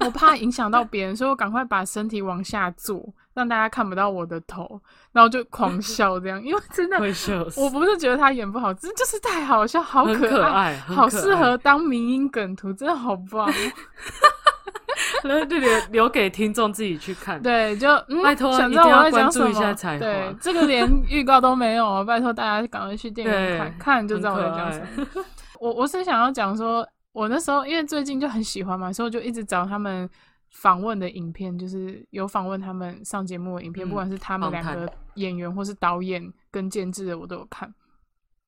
[0.00, 4.80] 我怕影响到别人，所以我赶快把身体往下坐，让大家看不到我的头，
[5.12, 6.96] 然后就狂笑这样，因为真的。
[7.54, 13.52] 我不是觉得他演不好，只是就是太好笑，好很可可爱，很好适合当迷音梗图，真的好棒。
[15.24, 17.40] 那就留留给听众自己去看。
[17.42, 25.06] 对，就嗯，拜托想知道我一定要在讲什么关注一下彩对，这个连预告都没有哦，拜托大家赶快去电影院看看，就知道我在讲什么。
[25.60, 30.08] 我我是想要讲说，我那时候因为最近就很喜欢嘛，所以我就一直找他们
[30.50, 37.72] 访问的影片，就是有访问他们上节目的影片，嗯不管是他们两个演员或是导演跟监制的，我都有看。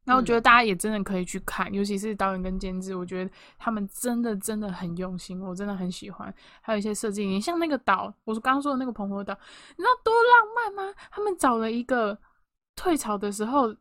[0.08, 6.34] 然后我嗯觉得大家也真的可以去看，尤其是导演跟监制，我觉得他们真的真的很用心，我真的很喜欢。
[6.62, 9.36] 还有一些设计你，像那个岛，我刚刚说的那个澎湖岛，
[9.76, 10.94] 你知道多浪漫吗？
[11.10, 12.18] 他们找了一个
[12.74, 13.76] 退潮的时候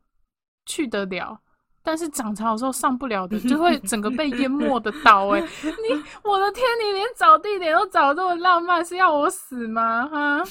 [0.66, 1.40] 去得了，
[1.82, 5.40] 但是涨潮的时候上不了的，就会 整个被淹没的岛、欸。
[5.40, 10.06] 哎，你我的天，你连找地点都找得这么浪漫，是要我死吗？
[10.06, 10.44] 哈，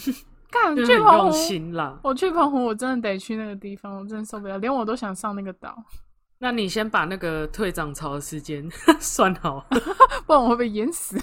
[0.86, 2.00] 去澎湖。
[2.04, 5.76] 我去澎湖，我真的得去那个地方，我真的受不了，连我都想上那个岛，
[6.40, 8.68] 那你先把那个退涨潮的时间
[9.00, 9.66] 算好，
[10.26, 11.18] 不然我会被淹死。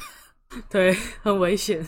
[0.69, 1.85] 对，很危险。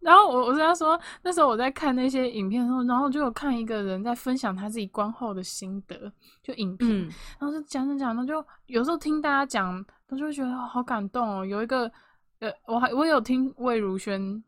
[0.00, 6.10] 然后我我是要说，那时候我在看那些影片的时候，然后就有看一个人在分享他自己观后的心得，
[6.42, 11.44] 就影片，嗯然后就讲讲讲，那就有时候听大家讲，我就会觉得好感动哦。
[11.44, 11.90] 有一个
[12.38, 14.42] 呃，我还我有听魏如萱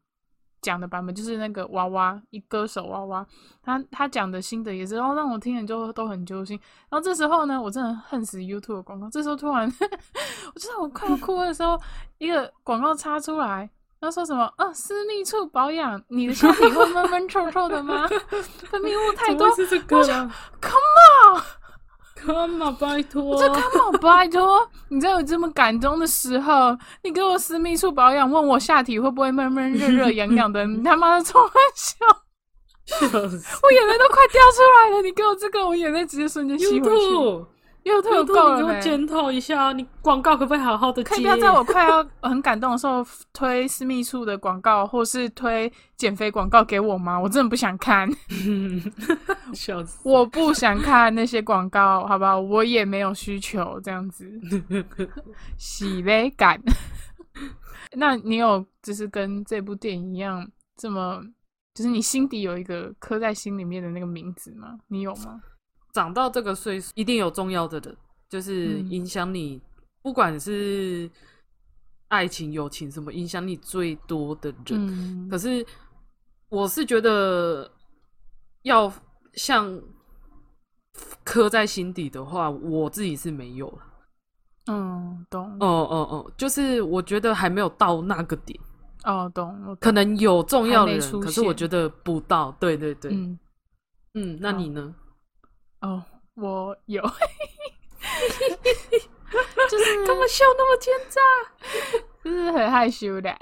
[0.62, 3.26] 讲的版本，就是那个娃娃一歌手娃娃，
[3.62, 6.58] 他他讲的新的也是，然后让我听了就都很揪心。
[6.88, 9.08] 然后这时候呢，我真的恨死 YouTube 的广告。
[9.10, 9.66] 这时候突然，
[10.54, 11.80] 我就在我快要哭的时候，
[12.18, 13.70] 一个广告插出来。
[14.02, 14.44] 他说什么？
[14.56, 18.08] 啊，私密处保养，你的身体会闷闷臭臭的吗？
[18.70, 21.42] 分泌物太多怎么会是这个啊，Come on！
[22.24, 32.06] ，Come on，拜托，这 come on，拜托， 你在有这么感动的时候，你给我私密处保养，问我下体会不会闷闷热热痒痒的，你他妈的冲我笑，
[33.62, 37.59] 我眼泪都快掉出来了，你给我这个，我眼泪直接瞬间吸回去。
[37.84, 38.80] 又特 YouTube，你给我够了没？
[38.80, 41.10] 检讨一下，你广告可不可以好好的接？
[41.10, 47.18] 可以不要在我快要很感动的时候推私密处的广告，或是推减肥广告给我吗？
[47.18, 48.08] 我真的不想看，
[49.54, 50.00] 笑死。
[50.04, 52.38] 我不想看那些广告，好不好？
[52.38, 54.30] 我也没有需求这样子。
[55.56, 56.60] 喜悲感。
[57.96, 61.20] 那你有就是跟这部电影一样，这么
[61.74, 64.78] 就是你心底有一个刻在心里面的那个名字吗？
[64.88, 65.40] 你有吗？
[65.92, 67.96] 长到这个岁数，一定有重要的人，
[68.28, 69.60] 就是嗯影响你，
[70.02, 71.10] 不管是
[72.08, 74.86] 爱情、友情什么，影响你最多的人。
[74.88, 75.64] 嗯可是
[76.48, 77.70] 我是觉得，
[78.62, 78.92] 要
[79.34, 79.80] 像
[81.22, 83.78] 刻在心底的话，我自己是没有了。
[84.66, 88.58] 嗯，懂哦哦哦，就是我觉得还没有到那个点，
[89.04, 92.52] 哦，懂我可能有重要的人，可是我觉得不到。
[92.60, 93.38] 对对对，嗯
[94.14, 94.94] 嗯，那你呢？
[95.80, 97.02] 哦，我有
[99.70, 101.20] 就是干嘛笑那么奸诈？
[102.22, 103.34] 就是很害羞的，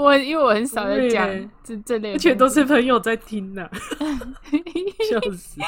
[0.00, 1.28] 我因为我很少在讲
[1.62, 3.68] 这这类而且都是朋友在听呢、
[5.06, 5.60] 笑死！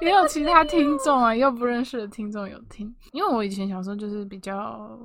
[0.00, 2.92] 也有其他听众啊，又不认识的听众有听。
[3.12, 4.98] 因为我以前小时候就是比较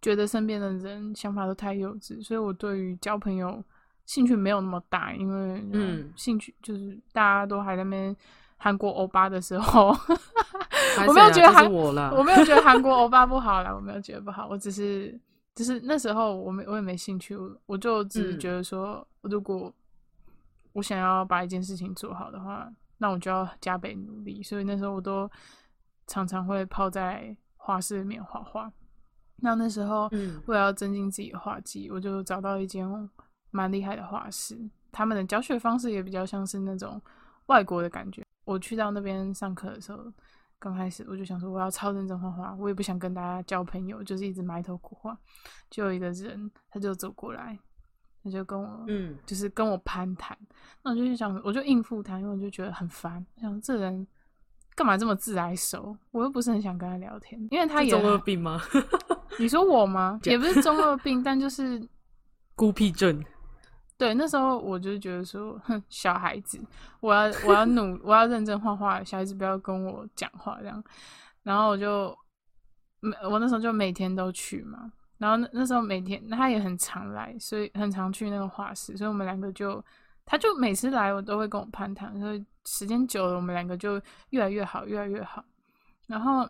[0.00, 3.62] 觉得身边的人想法都太幼稚，所以我对于交朋友
[4.06, 6.12] 兴趣没有那么大，因为嗯。
[6.16, 8.14] 兴趣就是大家都还在那边
[8.56, 9.88] 韩国欧巴的时候，
[11.08, 15.18] 我没有觉得韩我没有觉得韩国欧巴不好啦，我没有觉得不好，我只是
[15.54, 19.72] 只是那时候我没我也没兴趣，我我就只觉得说，如果
[20.74, 25.30] 我想要把一件事情做好的话，那我就要加倍努力，所以那时候我都
[26.06, 28.72] 常常会泡在画室里面画画。
[29.36, 30.40] 那那时候嗯。
[30.46, 32.88] 为了要增进自己的画技，我就找到一间
[33.52, 34.58] 蛮厉害的画室，
[34.90, 37.00] 他们的教学方式也比较像是那种
[37.46, 38.26] 外国的感觉。
[38.44, 40.12] 我去到那边上课的时候，
[40.58, 45.16] 刚开始我就想说我要超认真画画，我也不想跟大家交朋友，就是一直埋头苦画。
[45.70, 47.56] 就有一个人，他就走过来，
[48.24, 50.36] 他就跟我，嗯就是跟我攀谈。
[50.82, 54.06] 那我就去想，我就应付他，因为我就觉得很烦，我想这人
[54.74, 55.96] 干嘛这么自来熟？
[56.10, 58.60] 我又不是很想跟他聊天，因为他也中二病吗？
[59.38, 60.18] 你说我吗？
[60.24, 61.80] 也不是中二病，但就是
[62.54, 63.22] 孤僻症，
[64.02, 66.60] 对，那时候我就觉得说，哼，小孩子，
[66.98, 70.82] 我要我要努，我要认真画画，小孩子不要跟我讲话这样。
[71.44, 72.12] 然后我就
[72.98, 79.80] 每我那时候就每天都去嘛，然后那那时候每天他也很常来，所以很常去那个画室，所以我们两个就，
[80.24, 85.44] 他就每次来我都会跟我攀谈，所以时间久了，我们两个就越来越好，越来越好。
[86.08, 86.48] 然后，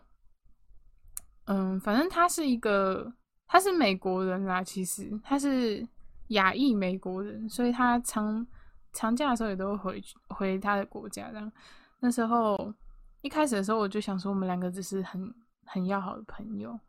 [1.45, 3.13] 嗯，反正他是一个，
[3.45, 5.87] 他是美国人啦，其实他是
[6.27, 8.45] 亚裔美国人，所以他长
[8.93, 11.29] 长假的时候也都会回去回他的国家。
[11.31, 11.51] 这样，
[11.99, 12.73] 那时候
[13.21, 15.33] 一开始的时候，我就想说，我们两个只是很
[15.65, 16.79] 很要好的朋友，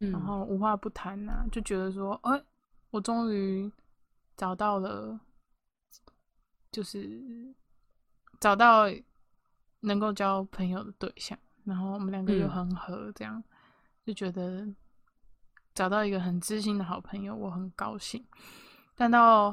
[0.00, 2.44] 嗯然后无话不谈呐、就觉得说，哎、
[2.90, 3.70] 我终于
[4.36, 5.18] 找到了，
[6.70, 7.54] 就是
[8.40, 8.84] 找到
[9.80, 13.42] 能够交朋友的对象，然后我们两个又嗯很合，这样、
[14.06, 14.66] 就觉得
[15.74, 18.24] 找到一个很知心的好朋友，我很高兴。
[19.02, 19.52] 但到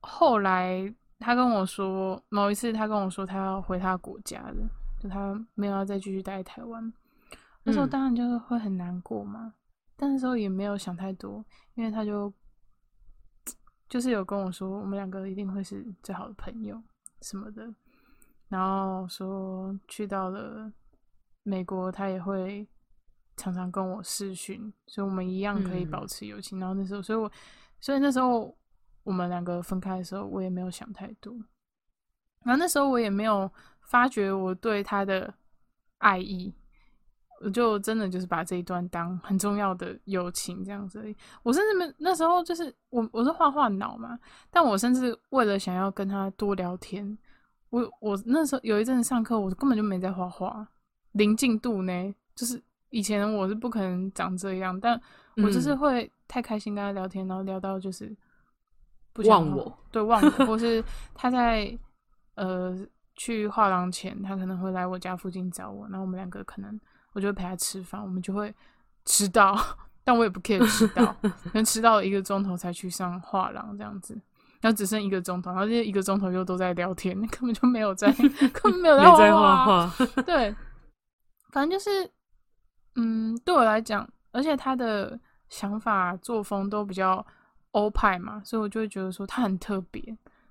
[0.00, 6.92] 后来，他跟我说，某一次他跟我说他要回他国家了，就他没有要再继续待在台湾。
[7.62, 9.54] 那时候嗯当然就是会很难过嘛，
[9.96, 11.42] 但那时候也没有想太多，
[11.74, 12.30] 因为他就
[13.88, 16.78] 就是有跟我说，我们两个一定会是最好的朋友
[17.22, 17.74] 什么的，
[18.48, 20.70] 然后说去到了
[21.44, 22.68] 美国，他也会
[23.38, 26.60] 常常跟我视讯，所以我们一样可以保嗯持友情。
[26.60, 27.32] 然后那时候，所以我
[27.84, 28.56] 所以那时候
[29.02, 31.34] 我们两个分开的时候，我也没有想太多，
[32.42, 33.50] 然后那时候我也没有
[33.82, 35.34] 发觉我对他的
[35.98, 36.54] 爱意。
[37.40, 41.14] 我就真的就是把这一段当很重要的友情这样子而已。
[41.42, 44.18] 我甚至没那时候就是我我是画画脑嘛，
[44.50, 47.18] 但我甚至为了想要跟他多聊天，
[47.68, 50.66] 我我那时候有一阵子上课，我根本就没在画画，
[51.12, 52.14] 零进度呢。
[52.34, 54.98] 就是以前我是不可能长这样，但
[55.36, 58.14] 我就是嗯会太开心跟他聊天，然后聊到就是
[59.12, 60.82] 不忘我，对忘我，或是
[61.14, 61.76] 他在
[62.34, 62.76] 呃
[63.16, 66.80] 去画廊前，他可能会来我家附近找我，然后我们两个可能
[67.12, 68.54] 我就会陪他吃饭，我们就会
[69.04, 69.56] 迟到，
[70.02, 74.20] 但我也不 care 迟到，可能迟到了一个钟头才去上画廊这样子。
[74.60, 80.56] 然后只剩一个钟头，然后这一个钟头又都在聊天，根本就没有在，根本没有在画画，对，
[81.52, 82.10] 反正就是，
[82.96, 85.20] 嗯，对我来讲，而且他的
[85.54, 87.24] 想法作风都比较
[87.70, 90.02] 欧派嘛，所以我就会觉得说他很特别，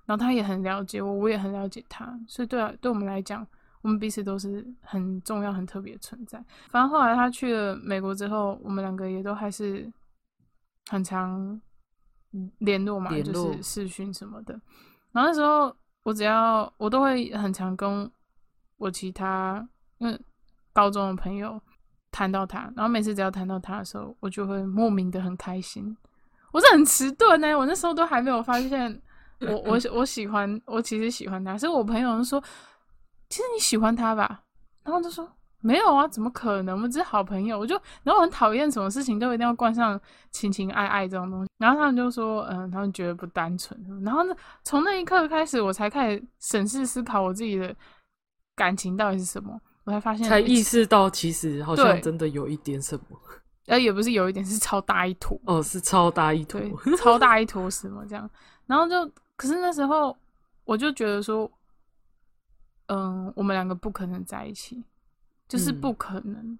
[0.06, 3.46] 然后他也很了解我，我也很了解他，所以对啊，对我们来讲，
[3.82, 6.42] 我们彼此都是很重要、很特别的存在。
[6.70, 9.92] 反正后来他去了美国之后，我们两个也都还是
[10.86, 11.60] 很常
[12.32, 14.58] 嗯联络嘛，就是视讯什么的。
[15.12, 18.10] 然后那时候我只要我都会很常跟
[18.78, 20.18] 我其他因为
[20.72, 21.60] 高中的朋友
[22.14, 25.96] 谈到他，然后每次只要谈到他的时候，我就会莫名的很开心。
[26.52, 29.02] 我是很迟钝呢，我那时候都还没有发现
[29.40, 32.40] 我我我喜欢我其实喜欢他，所以我朋友就说，
[33.28, 34.42] 其实你喜欢他吧，
[34.84, 36.76] 然后就说没有啊，怎么可能？
[36.76, 37.58] 我们只是好朋友。
[37.58, 40.00] 我就然后我很讨厌什么事情都一定要冠上
[40.30, 43.76] 情情爱爱这种东西，然后他们就说，嗯，他们觉得不单纯。
[44.04, 47.74] 然后呢，从那一刻开始，我才开始审视思考我自己的
[48.54, 53.20] 感情到底是什么，我才发现才意识到其实好像真的有一点什么。
[53.66, 56.60] 呃，也不是有一点是超大一坨，哦，是超大一坨。
[56.98, 58.28] 超大一坨什么这样，
[58.66, 60.14] 然后就，可是那时候
[60.64, 61.50] 我就觉得说，
[62.88, 64.84] 嗯，我们两个不可能在一起，
[65.48, 66.58] 就是嗯不可能，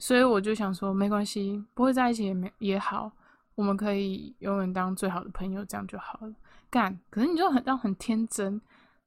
[0.00, 3.12] 所以我就想说，没关系，不会在一起也没也好，
[3.54, 6.34] 我们可以永远当最好的朋友，这样就好了。
[6.68, 8.60] 干，可是你就很让很天真，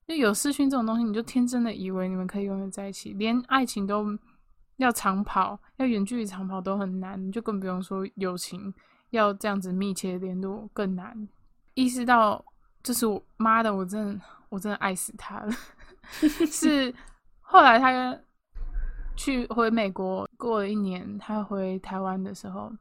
[0.08, 4.06] 就有视讯这种东西，你就天真的以为你们可以永远在一起，连爱情都
[4.78, 8.74] 要长跑，要远距离长跑都很难，就更不用说友情
[9.10, 11.28] 要这样子密切联络更难。
[11.74, 12.44] 意识到
[12.84, 15.52] 这是我妈的，我真的我真的爱死她了。
[16.52, 16.94] 是
[17.42, 18.18] 后来她
[19.16, 22.72] 去回美国过了一年，她回台湾的时候，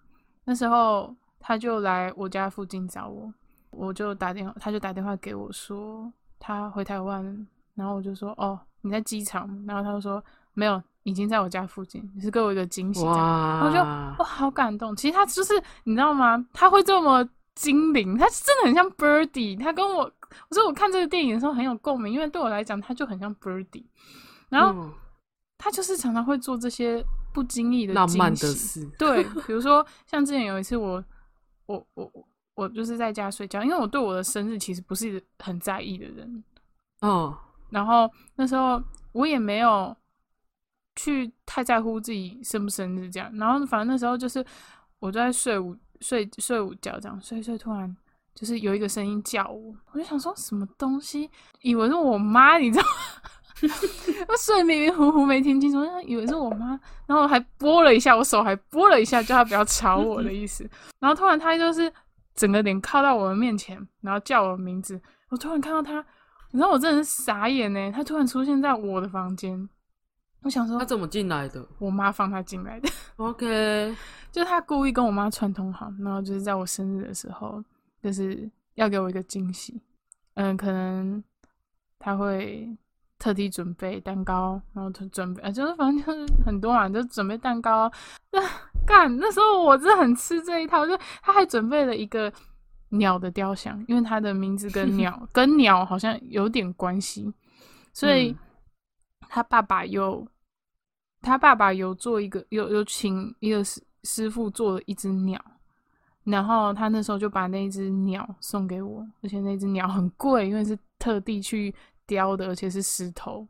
[0.45, 3.33] 那时候她就来我家附近找我，
[3.71, 6.13] 我就打电话，她就打电话给我说
[6.45, 10.23] 她回台湾，然后我就说哦你在机场，然后他就说
[10.53, 10.83] 没有。
[11.07, 14.97] 已经在我家附近，你是给我一个惊喜，我就哇好感动。
[14.97, 16.43] 其实他就是你知道吗？
[16.51, 17.23] 他会这么
[17.55, 19.61] 精灵，他真的很像 Birdy。
[19.61, 20.11] 他跟我，
[20.49, 23.85] 我说我看这个电影的时候很有共鸣，因为对我来讲他就很像 Birdy。
[24.49, 24.89] 然后
[25.59, 31.05] 他就是常常会做这些不经意的浪漫的事，对，比如说像之前有一次我
[31.67, 32.27] 我我我
[32.75, 36.45] 就是在家睡觉，因为我对我的生日其实不是很在意的人
[37.01, 37.37] 哦。
[37.71, 38.83] 然后那时候
[39.13, 39.97] 我也没有。
[40.97, 44.47] 去太在乎自己生不生日这样，然后反正那时候就是
[45.01, 47.97] 我在睡午睡睡午觉这样睡睡，突然
[48.33, 51.29] 就是有一个声音叫我，我就想说什么东西，
[51.63, 53.69] 以为是我妈，你知道吗？
[54.29, 56.79] 我睡迷迷糊糊没听清楚，以为是我妈，
[57.09, 60.65] 然后还拨了一下，我手还拨了一下，叫她不要吵我的意思。
[61.01, 61.93] 然后突然她就是
[62.35, 66.05] 整个脸靠到我的面前，然后叫我名字，我突然看到他，
[66.51, 69.69] 你知道我真的是傻眼呢，他突然出现在我的房间。
[70.43, 71.67] 我想说，他怎么进来的？
[71.79, 72.89] 我妈放他进来的。
[73.17, 73.97] OK，
[74.31, 77.65] 就是他故意跟我妈串通好，然后就是在我生日的时候，
[78.03, 79.81] 就是要给我一个惊喜。
[80.35, 81.25] 嗯，可能
[81.99, 82.77] 他会
[83.25, 87.91] 特地准备蛋糕，然后他准备，就是反正就是很多嘛，就准备蛋糕。
[88.31, 88.39] 那
[88.87, 92.31] 干，那时候我真的很吃这一套，就他还准备了一个
[92.91, 97.33] 鸟的雕像，因为他的名字跟鸟 跟鸟好像有点关系，
[97.95, 98.37] 所以
[99.21, 100.29] 他爸爸又。
[101.23, 105.43] 他爸爸有做一个，有有请一个师师傅做了一只鸟，
[106.25, 111.75] 然后他那时候就把那只鸟送给我，而且那只鸟很贵，因为是特地去
[112.07, 113.47] 雕的，而且是石头。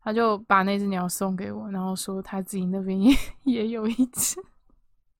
[0.00, 4.38] 他就把那只鸟送给我，然后说他自己那边也 也有一只。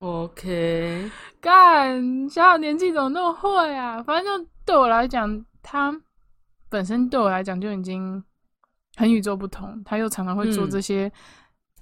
[0.01, 4.03] OK， 干，小小年纪怎么那么会啊？
[4.03, 5.95] 反正就对我来讲，他
[6.69, 8.23] 本身对我来讲就已经
[8.97, 11.11] 很与众不同，他又常常会做这些。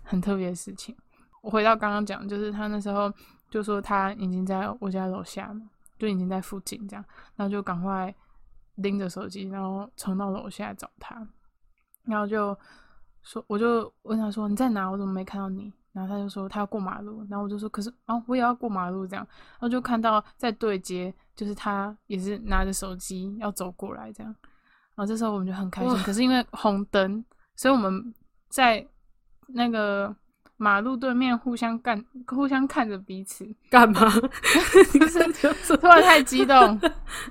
[0.05, 0.95] 很特别的事情，
[1.43, 3.11] 我回到刚刚讲，就是他那时候
[3.49, 5.63] 就说他已经在我家楼下嘛，
[5.97, 7.05] 就已经在附近这样，
[7.37, 8.13] 然后就赶快
[8.77, 11.27] 拎着手机，然后冲到楼下找他，
[12.05, 12.57] 然后就
[13.23, 14.89] 说，我就问他说你在哪？
[14.89, 15.73] 我怎么没看到你？
[15.93, 24.35] 然后他就说他要过马路，然后我就说可是啊我也要过马路这样，然后就看到在对接，就是他也是拿着手机要走过来这样，
[24.95, 27.25] 然后这时候我们就很开心，可是因为红灯，
[27.57, 28.15] 所以我们
[28.49, 28.87] 在。
[29.55, 30.15] 那个
[30.63, 34.09] 马路对面互相干，互相看着彼此干嘛？
[35.41, 36.81] 就 是突然太激动，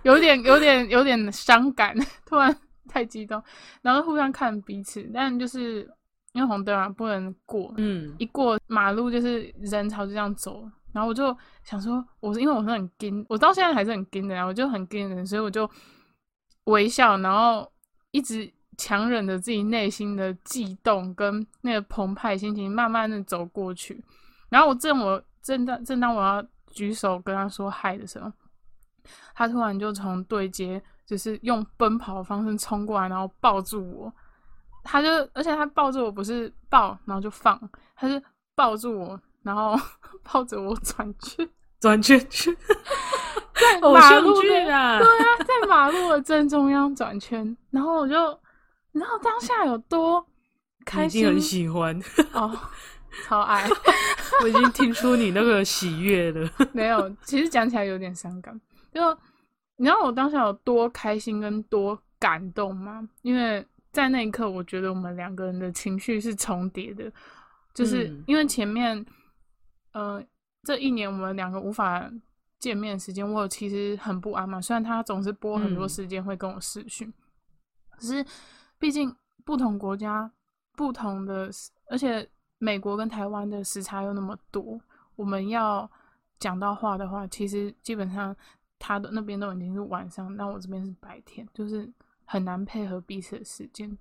[0.04, 2.54] 有点有点有点伤感，突然
[2.90, 3.42] 太激动，
[3.82, 5.90] 然后互相看彼此，但就是
[6.34, 7.74] 因为红灯啊，不能过。
[7.78, 15.70] 嗯，一过马路就是人潮就这样走，然后我就想说，我是因为我是很惊，我到现在还是很惊的，我就很惊人，所以我就
[16.66, 17.72] 微笑，然后
[18.12, 18.52] 一直。
[18.78, 24.04] 强忍着自己内心的悸动跟那个澎湃心情，慢慢的走过去。
[24.50, 28.32] 然后我正我正当正当我要举手跟他说嗨的时候，
[29.36, 34.14] 他突然就从对接，就是用奔跑的方式冲过来，然后抱住我。
[34.84, 37.60] 他就而且他抱住我不是抱，然后就放，
[37.96, 38.22] 他是
[38.56, 39.80] 抱住我，然后
[40.24, 41.48] 抱着我转圈
[41.80, 42.56] 转圈圈，
[43.54, 45.00] 在马路对啊，
[45.46, 48.40] 在马路的正中央转圈，然后我就。
[48.94, 50.26] 然后当下有多
[50.86, 51.98] 开心，很喜欢
[52.34, 52.60] 哦，
[53.26, 53.68] 超爱！
[54.44, 56.50] 我已经听出你那个喜悦了。
[56.74, 58.60] 没有，其实讲起来有点伤感。
[58.92, 59.18] 就
[59.78, 63.08] 你知道我当下有多开心跟多感动吗？
[63.22, 67.10] 因为在那一刻，我觉得我们两个人的情绪是重叠的，
[67.74, 69.06] 就是因为前面，
[69.94, 70.22] 呃，
[70.64, 72.12] 这一年我们两个无法
[72.60, 74.60] 见面时间，我其实很不安嘛。
[74.60, 77.14] 虽然他总是播很多时间会跟我视讯，
[77.90, 78.26] 可是。
[78.82, 79.16] 毕竟
[79.46, 80.30] 不同国家、
[80.76, 81.52] 不同的，
[81.88, 82.28] 而且
[82.58, 84.82] 美国跟台湾的时差又那么多，
[85.16, 85.90] 我们要
[86.40, 88.36] 讲到话的话，其实基本上
[88.80, 91.88] 他的那边都已经是晚上，那我这边是白天，就是
[92.26, 93.96] 很难配合彼此的时间。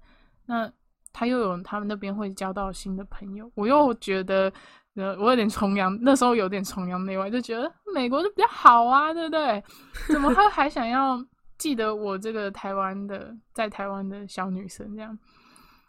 [0.47, 0.73] 那
[1.13, 4.51] 他又有他们那边会交到新的朋友，我又觉得
[4.95, 9.63] 呃，我有点崇洋，那时候有点崇洋媚外，就觉得美国就比较好啊，对不对？
[10.09, 11.23] 怎么会还想要？
[11.61, 15.17] 记得我这个台湾的，在台湾的小女生这样，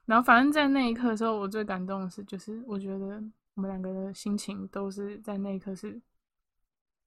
[0.05, 6.01] 然后反正在那一刻的时候，我最感动的是，就是我觉得我们两个的心情都是在那一刻是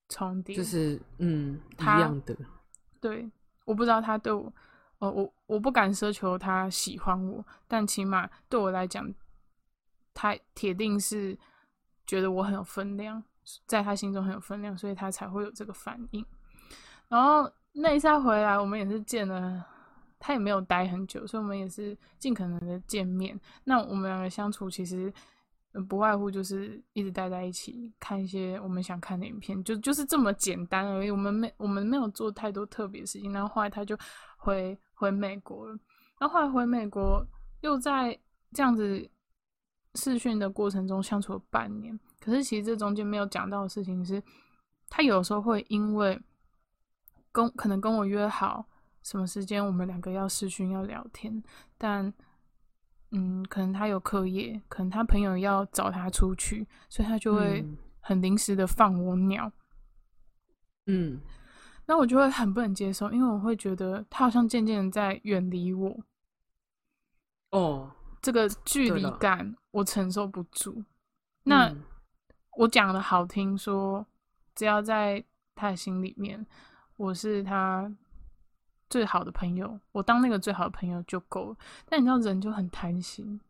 [0.09, 2.35] 重叠，就是嗯一他样的，
[3.03, 3.31] 对，
[3.67, 4.51] 我不知道他对我，
[5.01, 9.13] 呃，我我不敢奢求他喜欢我，但起码对我来讲，
[10.15, 11.39] 他铁定是
[12.07, 13.23] 觉得我很有分量，
[13.67, 16.25] 在他心中很有分量，所以他才会有这个反应。
[17.09, 19.65] 然后那一下回来，我们也是见了，
[20.19, 23.39] 他也没有待很久，所以我们也是尽可能的见面。
[23.65, 25.13] 那我们两个相处其实。
[25.89, 31.11] 不外乎就是一直待在一起，看一些我们想看的影片，就就是这么简单而已。
[31.11, 33.33] 我们没我们没有做太多特别的事情。
[33.33, 33.99] 然后后来他就
[34.37, 35.77] 回回美国了，
[36.21, 37.27] 然后后来回美国
[37.63, 38.17] 又在
[38.53, 39.11] 这样子
[39.97, 41.99] 试训的过程中相处了半年。
[42.21, 44.23] 可是其实这中间没有讲到的事情是，
[44.89, 46.17] 他有时候会因为
[47.35, 48.65] 跟可能跟我约好
[49.03, 51.43] 什么时间我们两个要视讯要聊天，
[51.77, 52.15] 但
[53.11, 57.77] 嗯，可能他有课业，可能他朋友要找他出去，所以他就会嗯。
[58.07, 59.51] 很临时的放我鸟。
[60.87, 61.21] 嗯。
[61.87, 65.99] 那我就会很不能接受，因为我会觉得他好像渐渐的在远离我，
[67.51, 70.85] 哦，这个距离感我承受不住。
[71.45, 71.83] 那、嗯。
[72.57, 74.07] 我讲的好听说，
[74.55, 75.25] 只要在
[75.55, 76.47] 他的心里面，
[76.97, 77.91] 我是他
[78.89, 81.57] 最好的朋友，我当那个最好的朋友就够了。
[81.87, 83.41] 但你知道，人就很贪心，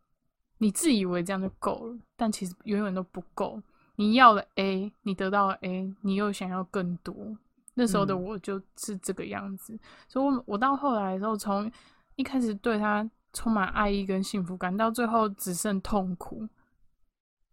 [0.57, 3.61] 你自以为这样就够了，但其实永远都不够。
[3.97, 7.37] 你要了 A，你得到了 A，你又想要更多。
[7.75, 9.77] 那时候的嗯我就是这个样子，
[10.07, 11.71] 所以我我到后来的时候，从
[12.15, 16.47] 一开始对他充满爱意跟幸福感，到最后只剩痛苦。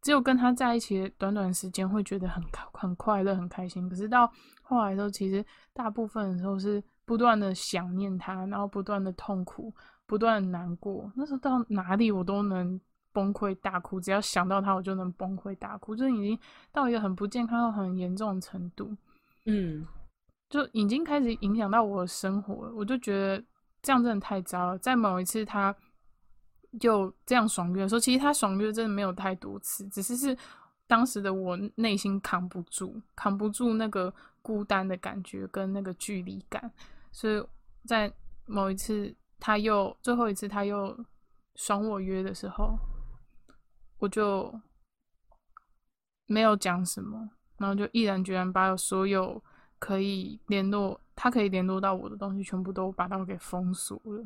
[0.03, 4.31] 只有跟他在一起的短短时间会觉得很开很快乐很开心，可是到
[4.61, 9.73] 后来的时候，其实大部分的时候是不断的想念他，然后不断的痛苦，
[10.07, 11.11] 不断的难过。
[11.15, 12.81] 那时候到哪里我都能
[13.13, 16.39] 崩溃大哭，只要想到他，我就能崩溃大哭，就是已经
[16.73, 18.97] 到一个很不健康、到很严重的程度，
[19.47, 19.87] 嗯
[20.49, 22.73] 就已经开始影响到我的生活了。
[22.75, 23.43] 我就觉得
[23.81, 24.77] 这样真的太糟了。
[24.79, 25.75] 在某一次他
[26.81, 30.37] 就这样爽约的时候，其实他爽约真的没有太多次，只是是
[30.87, 36.73] 当时的我内心扛不住，扛不住那个孤单的感觉跟那个距离感，
[37.11, 37.45] 所以
[37.87, 38.13] 在
[38.47, 40.99] 某一次他又最后一次他又
[41.57, 42.79] 爽我约的时候，
[43.99, 44.53] 我就
[46.27, 49.43] 没有讲什么，然后就毅然决然把有所有
[49.79, 54.25] 可以联络他可以联络到我的东西全部都把它给封锁了。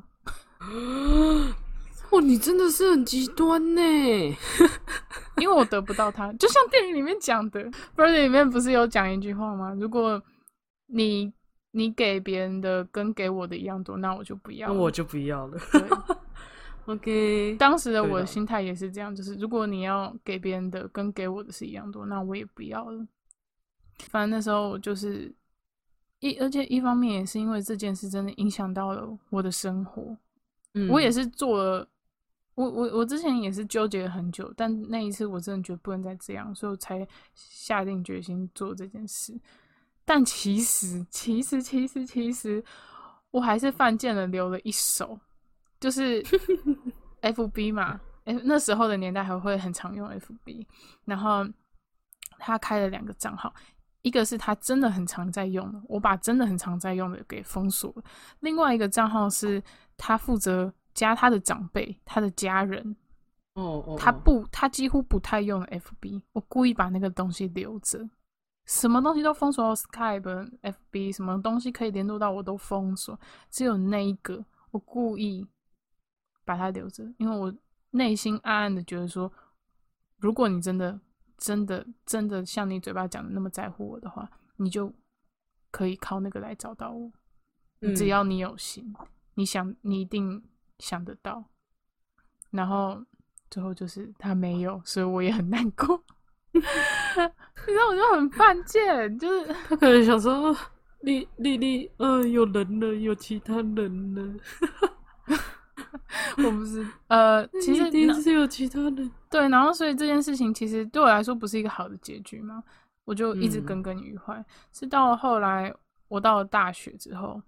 [2.11, 3.83] 哇，你真的是很极端呢。
[5.39, 7.63] 因为我得不到他，就像电影里面讲的，
[7.95, 9.75] 《Bird》里面不是有讲一句话吗？
[9.79, 10.23] 如果
[10.87, 11.33] 你
[11.73, 14.69] 你给别人的跟给我的一样多，那我就不要。
[14.69, 15.59] 那我就不要了。
[15.73, 15.83] 对，
[16.95, 23.07] OK，当时的我的心态也是这样，就是如果你要给别人的跟给我的是一样多，那我也不要了。
[24.11, 25.35] 反正那时候我就是
[26.21, 30.17] 一，而且一方面也是因为这件事真的影响到了我的生活，
[30.75, 31.89] 嗯我也是做了，
[32.57, 39.39] 我我我之前也是纠结了很久，但那一次我真的觉得不能再这样，所以我才下定决心做这件事。
[40.05, 42.65] 但其实，其实，其实，其实，
[43.31, 45.19] 我还是犯贱了，留了一手，
[45.79, 46.23] 就是
[47.21, 50.65] FB 嘛，哎，那时候的年代还会很常用 FB，
[51.05, 51.47] 然后
[52.39, 53.53] 他开了两个账号，
[54.01, 58.03] 一个是他真的很常在用的，我把真的很常在用的给封锁了；
[58.41, 59.63] 另外一个账号是
[59.97, 62.97] 他负责加他的长辈、他的家人，
[63.53, 63.97] 哦哦，哦。
[63.99, 68.09] 他不，他几乎不太用 FB，我故意把那个东西留着，
[68.65, 73.21] 什么东西都封锁，Skype、FB，什么东西可以联络到我都封锁，
[73.51, 75.47] 只有那一个我故意
[76.47, 77.55] 把它留着，因为我
[77.91, 79.31] 内心暗暗的觉得说，
[80.17, 80.99] 如果你真的、
[81.37, 84.91] 真的、真的像你嘴巴讲的那么在乎我的话，你就
[85.71, 87.13] 可以靠那个来找到我，
[87.95, 88.95] 只嗯要你有心，
[89.35, 90.43] 你想，你一定
[90.79, 91.45] 想得到。
[92.51, 93.03] 然后
[93.51, 96.03] 最后就是他没有，所以我也很难过。
[96.53, 100.57] 你知道，我就很犯贱，就是他可能想说，哦
[101.01, 104.35] 丽丽丽，呃，有人了，有其他人了。
[106.39, 109.11] 我不是呃，其实第一次是有其他人。
[109.31, 112.63] 对，然后所以这件事情其实对我来说不是一个好的结局嘛，
[113.05, 114.45] 我就一直嗯耿耿于怀。
[114.73, 115.73] 是到了后来，
[116.09, 117.41] 我到了大学之后，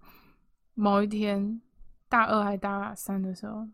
[0.75, 1.59] 某一天
[2.09, 3.65] 大二还大三的时候，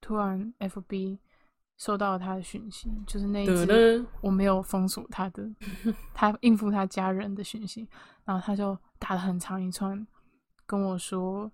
[0.00, 1.18] 突然 FB
[1.76, 4.04] 收到了他的讯息，就是那一次？
[4.20, 5.48] 我没有封锁他的，
[6.12, 7.88] 他应付他家人的讯息，
[8.24, 10.06] 然后他就打了很长一串
[10.66, 11.50] 跟我说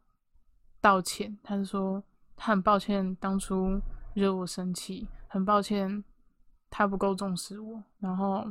[0.80, 2.02] 道歉，他就说
[2.36, 3.80] 他很抱歉当初
[4.14, 6.02] 惹我生气，很抱歉
[6.68, 7.82] 他不够重视我。
[7.98, 8.50] 然后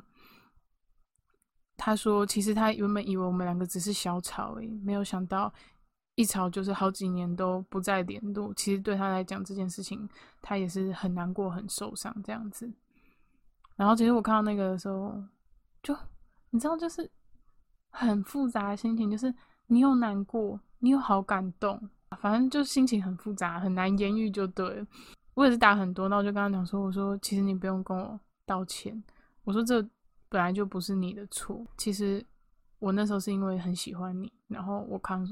[1.77, 5.53] 他说，其实他原本以为我们两个只是小吵而已，没有想到
[6.19, 8.53] 一吵就是好几年都不再联络。
[8.53, 10.05] 其实对他来讲这件事情，
[10.41, 12.69] 他也是很难过、很受伤这样子。
[13.77, 15.23] 然后其实我看到那个的时候，
[15.81, 15.95] 就
[16.49, 17.09] 你知道，就是
[17.89, 19.33] 很复杂的心情，就是
[19.67, 21.89] 你又难过，你又好感动，
[22.19, 24.85] 反正就心情很复杂，很难言喻就对。
[25.35, 29.01] 我也是打很多，那我就跟他讲说，我说其实你不用跟我道歉，
[29.45, 29.81] 我说这
[30.27, 31.65] 本来就不是你的错。
[31.77, 32.21] 其实
[32.79, 35.25] 我那时候是因为很喜欢你，然后我看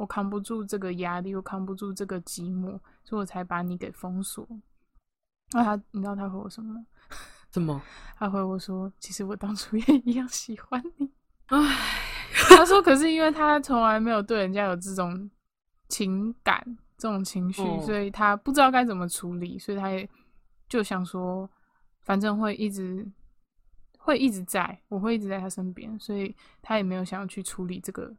[0.00, 4.48] 我扛不住这个压力，我扛不住这个寂寞，所以我才把你给封锁。
[5.52, 6.86] 那他，你知道他回我什么吗？
[7.52, 7.82] 怎么？
[8.16, 11.10] 他回我说，其实我当初也一样喜欢你。
[11.48, 11.58] 唉，
[12.48, 15.30] 他说，可是因为他从来没有对人家有这种
[15.88, 16.64] 情感、
[16.96, 20.08] 这种情绪，所以他不知道该怎么处理，所以他也
[20.66, 21.46] 就想说，
[22.00, 23.06] 反正会一直
[23.98, 28.10] 会一直在，我会一直在他身边，所以他也没有想要去处理这个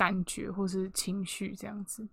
[0.00, 2.08] 感觉或是情绪这样子。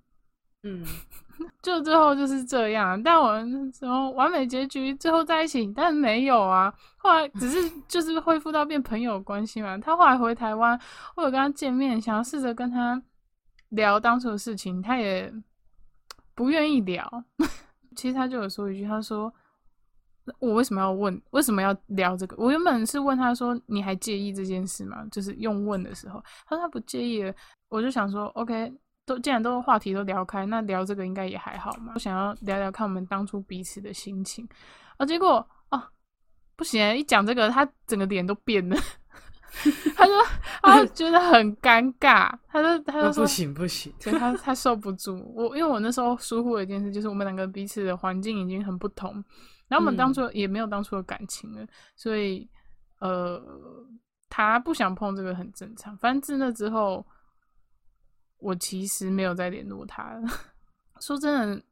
[0.64, 0.84] 嗯，
[1.64, 6.74] 就最后就是这样，但我们什么完美结局，最后在一起，但没有啊。
[6.98, 9.78] 后来只是就是恢复到变朋友关系嘛。
[9.78, 10.78] 他后来回台湾，
[11.16, 13.02] 我有跟他见面，想要试着跟他
[13.70, 15.34] 聊当初的事情，他也
[16.36, 17.24] 不愿意聊。
[17.96, 19.34] 其实他就有说一句，他说
[20.40, 21.22] ：“我为什么要问？
[21.32, 27.24] 为什么要聊这个？”我原本是问他说：“你还介意这件事吗？”就是用问的时候，他说他不介意。
[27.70, 28.74] 我就想说：“OK。”
[29.08, 31.94] 都既然都话题都聊开，那聊这个应该也还好嘛。
[31.96, 34.46] 我想要聊聊看我们当初彼此的心情
[34.98, 35.36] 啊，结果
[35.70, 35.90] 啊
[36.58, 38.76] 不行，一讲这个他整个脸都变了。
[39.96, 40.14] 他说
[40.62, 45.24] 他 觉得很尴尬，他说他说不行不行，他他受不住。
[45.34, 49.24] 我因为我那时候疏忽了一件事，就是我们两个彼此的环境已经很不同，
[49.68, 52.50] 然后我们当初也没有当初的感情了，所以
[53.00, 53.42] 呃
[54.30, 55.98] 他不想碰这个很正常。
[55.98, 57.06] 反正自那之后。
[58.40, 60.22] 我其实没有再联络他了。
[61.02, 61.64] 说真的，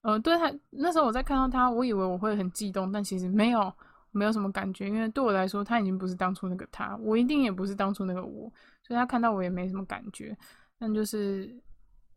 [0.00, 3.72] 呃，对他那时候我在看到他，我以为我会很激动，但其实没有，
[4.10, 4.88] 没有什么感觉。
[4.88, 8.52] 因为对我来说，他已经不是当初那个他，我一定也不是当初那个我，
[8.82, 10.36] 所以他看到我也没什么感觉。
[10.76, 11.56] 但就是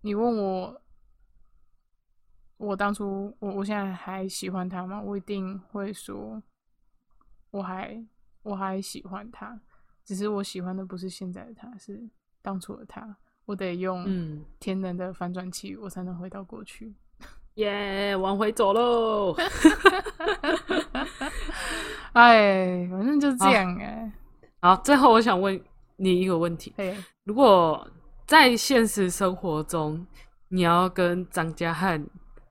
[0.01, 0.81] 你问我，
[2.59, 5.01] 我当初我我现在还喜欢他吗？
[5.01, 6.43] 我一定会说，
[7.51, 8.05] 我还
[8.43, 9.57] 我还喜欢他，
[10.03, 11.97] 只是我喜欢的不是现在的他，是
[12.41, 13.15] 当初的他。
[13.45, 16.93] 我得用天能的反转器，我才能回到过去。
[17.55, 19.33] 耶，往回走喽！
[22.13, 24.11] 哎，反正就是这样哎。
[24.61, 25.59] 好，最后我想问
[25.95, 26.75] 你一个问题：
[27.23, 27.89] 如果
[28.27, 30.05] 在现实生活中，
[30.49, 32.05] 你要跟张家汉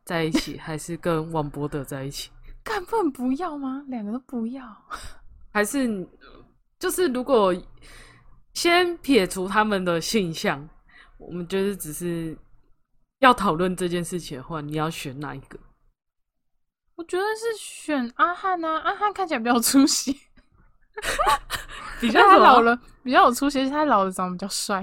[0.08, 2.30] 在一起， 还是跟王博德在一起？
[2.64, 3.84] 根本不要吗？
[3.88, 4.64] 两个都不要？
[5.52, 6.08] 还是
[6.78, 7.54] 就是如果
[8.54, 10.66] 先撇除他们的性向？
[11.18, 12.34] 我们就是只是
[13.18, 15.58] 要讨论这件事情的话，你要选哪一个？
[16.94, 20.18] 我觉得是选阿汉啊，阿汉看起来比较出息，
[22.00, 24.82] 比较老了，比较有出息，他老了长得比较帅。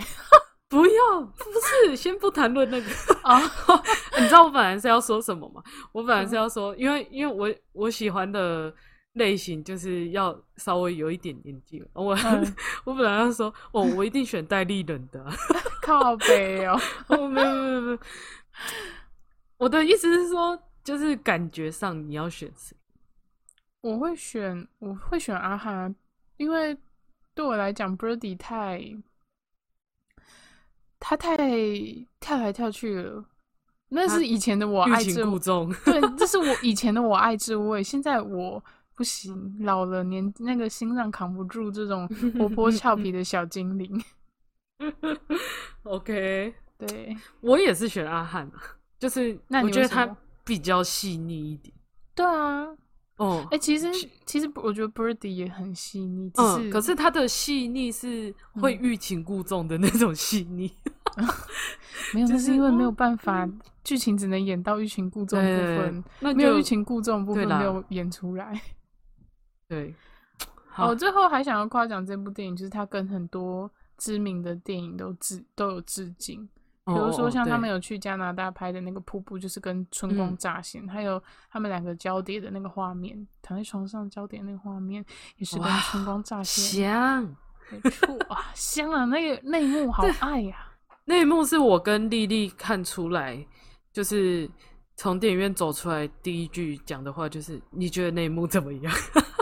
[0.70, 1.44] 不要，不
[1.88, 2.88] 是，先不谈论那个
[3.24, 3.40] 啊。
[4.20, 5.62] 你知道我本来是要说什么吗？
[5.92, 8.74] 我本来是要说，因为因为我我喜欢的。
[9.16, 11.82] 类型就是要稍微有一点年纪。
[11.94, 12.14] 我
[12.84, 15.26] 我本来要说，哦，我一定选戴立人的，
[15.82, 18.00] 靠背哦，没有没有没有，
[19.56, 22.76] 我的意思是说，就是感觉上你要选谁？
[23.80, 25.96] 我会选我会选阿汉，
[26.36, 26.78] 因为
[27.34, 28.82] 对我来讲，Birdy 太
[31.00, 31.38] 他太
[32.20, 33.26] 跳来跳去了，
[33.90, 38.64] 那是以前的我爱之故重，对，这是 我以前的我爱之味，现在我。
[38.98, 44.02] 不行，老了年那个心脏扛不住这种活泼俏皮的小精灵。
[45.84, 48.50] OK， 对我也是选阿汉，
[48.98, 50.16] 就是我觉得他
[50.46, 51.76] 比较细腻一点。
[52.16, 52.68] 对啊，
[53.18, 53.88] 哦，哎，其实
[54.26, 60.72] 其实我觉得 Birdy 也很细腻，嗯，可是他的细腻是会欲擒故纵的那种细腻。
[62.14, 63.50] 没有，那是因为没有办法，
[63.86, 68.62] 剧情只能演到欲擒故纵部分，没有欲擒故纵部分没有演出来。
[69.70, 69.96] 对，
[70.76, 76.50] 哦最后还想要夸奖这部电影，就是它跟很多知名的电影都致都有致敬，
[76.86, 85.04] 比如说像他们有去加拿大拍的那个瀑布，就是跟春光乍现，还有他们两个交叠的那个画面，躺在床上交叠那个画面，
[85.38, 87.36] 也是跟春光乍现，香，
[87.72, 90.74] 没错啊，香啊，那个那一幕好爱呀，
[91.06, 93.44] 那一幕是我跟丽丽看出来，
[93.92, 94.48] 就是
[94.96, 98.94] 从电影院走出来，第一句讲的话就是：“你觉得那一幕怎么样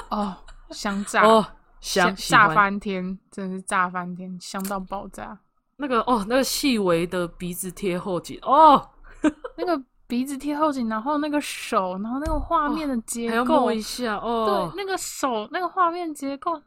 [0.10, 0.34] 哦，
[0.72, 1.46] 香？”炸哦，
[1.82, 5.38] 香炸翻天，真的是炸翻天，香到爆炸。
[5.84, 8.90] 那个哦，那个细微的鼻子贴后颈哦，
[9.58, 9.78] 那个
[10.08, 16.62] 鼻子贴后颈，然后那个手，然后那个画面的结还要构，摸一下哦对，，那个手那个画面结构。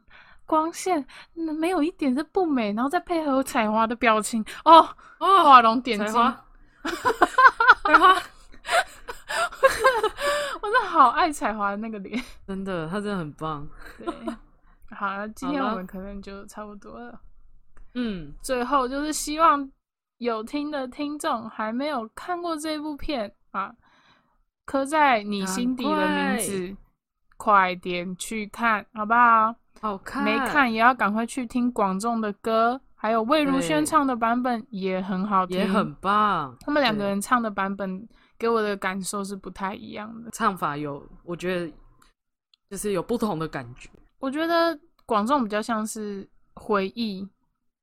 [0.45, 1.05] 光线
[1.35, 4.79] 嗯没有一点是不美，然后再配合彩华的表情，哦，
[5.19, 6.45] 哦，画龙点睛， 彩花，
[7.83, 8.13] 采花，
[10.61, 12.23] 我真的好爱彩华的那个脸。
[12.47, 13.67] 真的，他真的很棒。
[13.97, 14.07] 对，
[14.95, 17.19] 好了，今天我们可能就差不多了。
[17.99, 19.67] 嗯，最后就是希望
[20.19, 23.73] 有听的听众还没有看过这部片啊，
[24.65, 26.77] 刻在你心底的名字，
[27.37, 29.55] 快点去看，好不好？
[29.81, 36.55] 好看，没看也要赶快去听广仲的歌，还有魏如萱唱的版本也很好听，也很棒。
[36.59, 40.29] 他们两个人唱的版本给我的感受是不太一样的。
[40.31, 41.73] 唱法有，我觉得
[42.69, 43.89] 就是有不同的感觉。
[44.19, 47.27] 我觉得广仲比较像是回忆，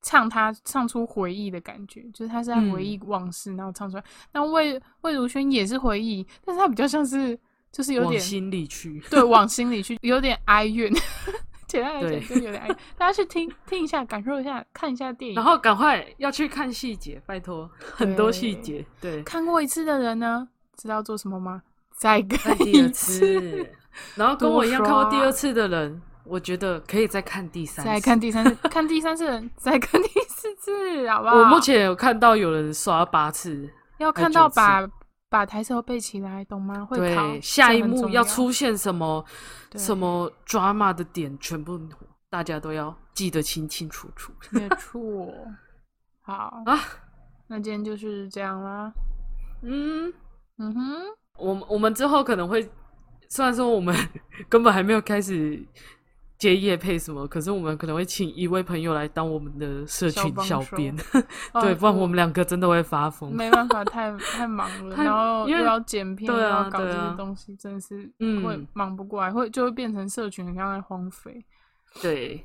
[0.05, 4.05] 唱他唱出回忆的感觉，就是他是在回忆往事，然后唱出来。
[4.33, 7.37] 那魏魏如萱也是回忆，但是他比较像是
[7.73, 9.03] 就是有往点心里去。
[9.11, 10.93] 对 往心里去，有点哀怨。
[11.67, 12.77] 简单来对讲，就有点哀怨。
[12.99, 15.35] 大家去听听一下，感受一下，看一下电影。
[15.35, 18.87] 然后赶快要去看细节，拜托，很多细对节。
[19.01, 20.47] 对，看过一次的人呢，
[20.77, 21.63] 知道做什么吗？
[21.97, 23.67] 再看一次，
[24.17, 27.91] 然后跟我一样看过第二次的人，我觉得可以再看第三次。
[27.91, 31.37] 再看第三次，看第三次 再看第四次，好不好？
[31.37, 33.69] 我目前有看到有人刷八次，
[33.99, 34.87] 要看到把
[35.29, 36.85] 把台词都背起来，懂吗？
[36.85, 39.25] 会考对，下一幕要出现什么
[39.77, 41.81] 什么 drama 的点，全部
[42.31, 45.33] 大家都要记得清清楚楚没 错。
[46.23, 46.79] 好，啊。
[47.47, 48.91] 那今天就是这样啦。
[49.63, 50.11] 嗯，
[50.59, 51.03] 嗯哼，
[51.39, 52.67] 我们我们之后可能会，
[53.29, 53.95] 虽然说我们
[54.49, 55.63] 根本还没有开始
[56.45, 60.95] 接业配什么，可是我们可能会请一位朋友来当我们的社群小编，
[61.55, 63.35] 哦对，不然我们两个真的会发疯。
[63.35, 71.43] 没办法，太太忙了，然后又要剪片，又对啊要搞这些东西，真的是嗯会忙不过来，会就会变成社群很像在荒废。
[72.03, 72.45] 对，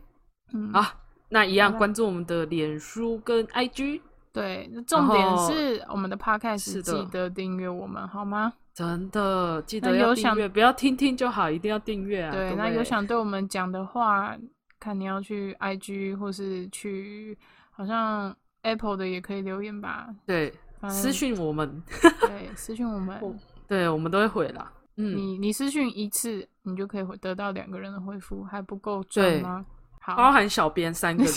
[0.53, 0.85] 嗯，好，
[1.27, 3.99] 那一样关注我们的脸书跟 IG，
[4.31, 8.53] 对，那重点是我们的 podcast 记得订阅我们好吗？
[8.79, 12.31] 真的记得要有想订阅，不要听听就好，一定要订阅啊！
[12.31, 14.37] 对，那有想对我们讲的话，
[14.79, 17.37] 看你要去 IG 或是去，
[17.71, 20.07] 好像 Apple 的也可以留言吧。
[20.25, 20.53] 对
[20.87, 21.83] 私讯我们，
[22.21, 23.19] 对，私讯我们，
[23.67, 24.71] 对我们都会回啦。
[24.95, 29.65] 嗯，你你私讯一次，你就可以回得到两个人的回复，还不够赚吗？
[30.05, 31.33] 包，含小编三个人。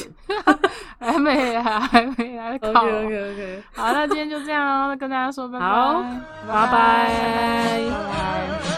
[0.98, 2.68] 还没来，还没来考。
[2.68, 6.02] OK OK OK，好，那今天就这样哦，那跟大家说拜拜，好
[6.46, 8.71] 拜拜拜拜。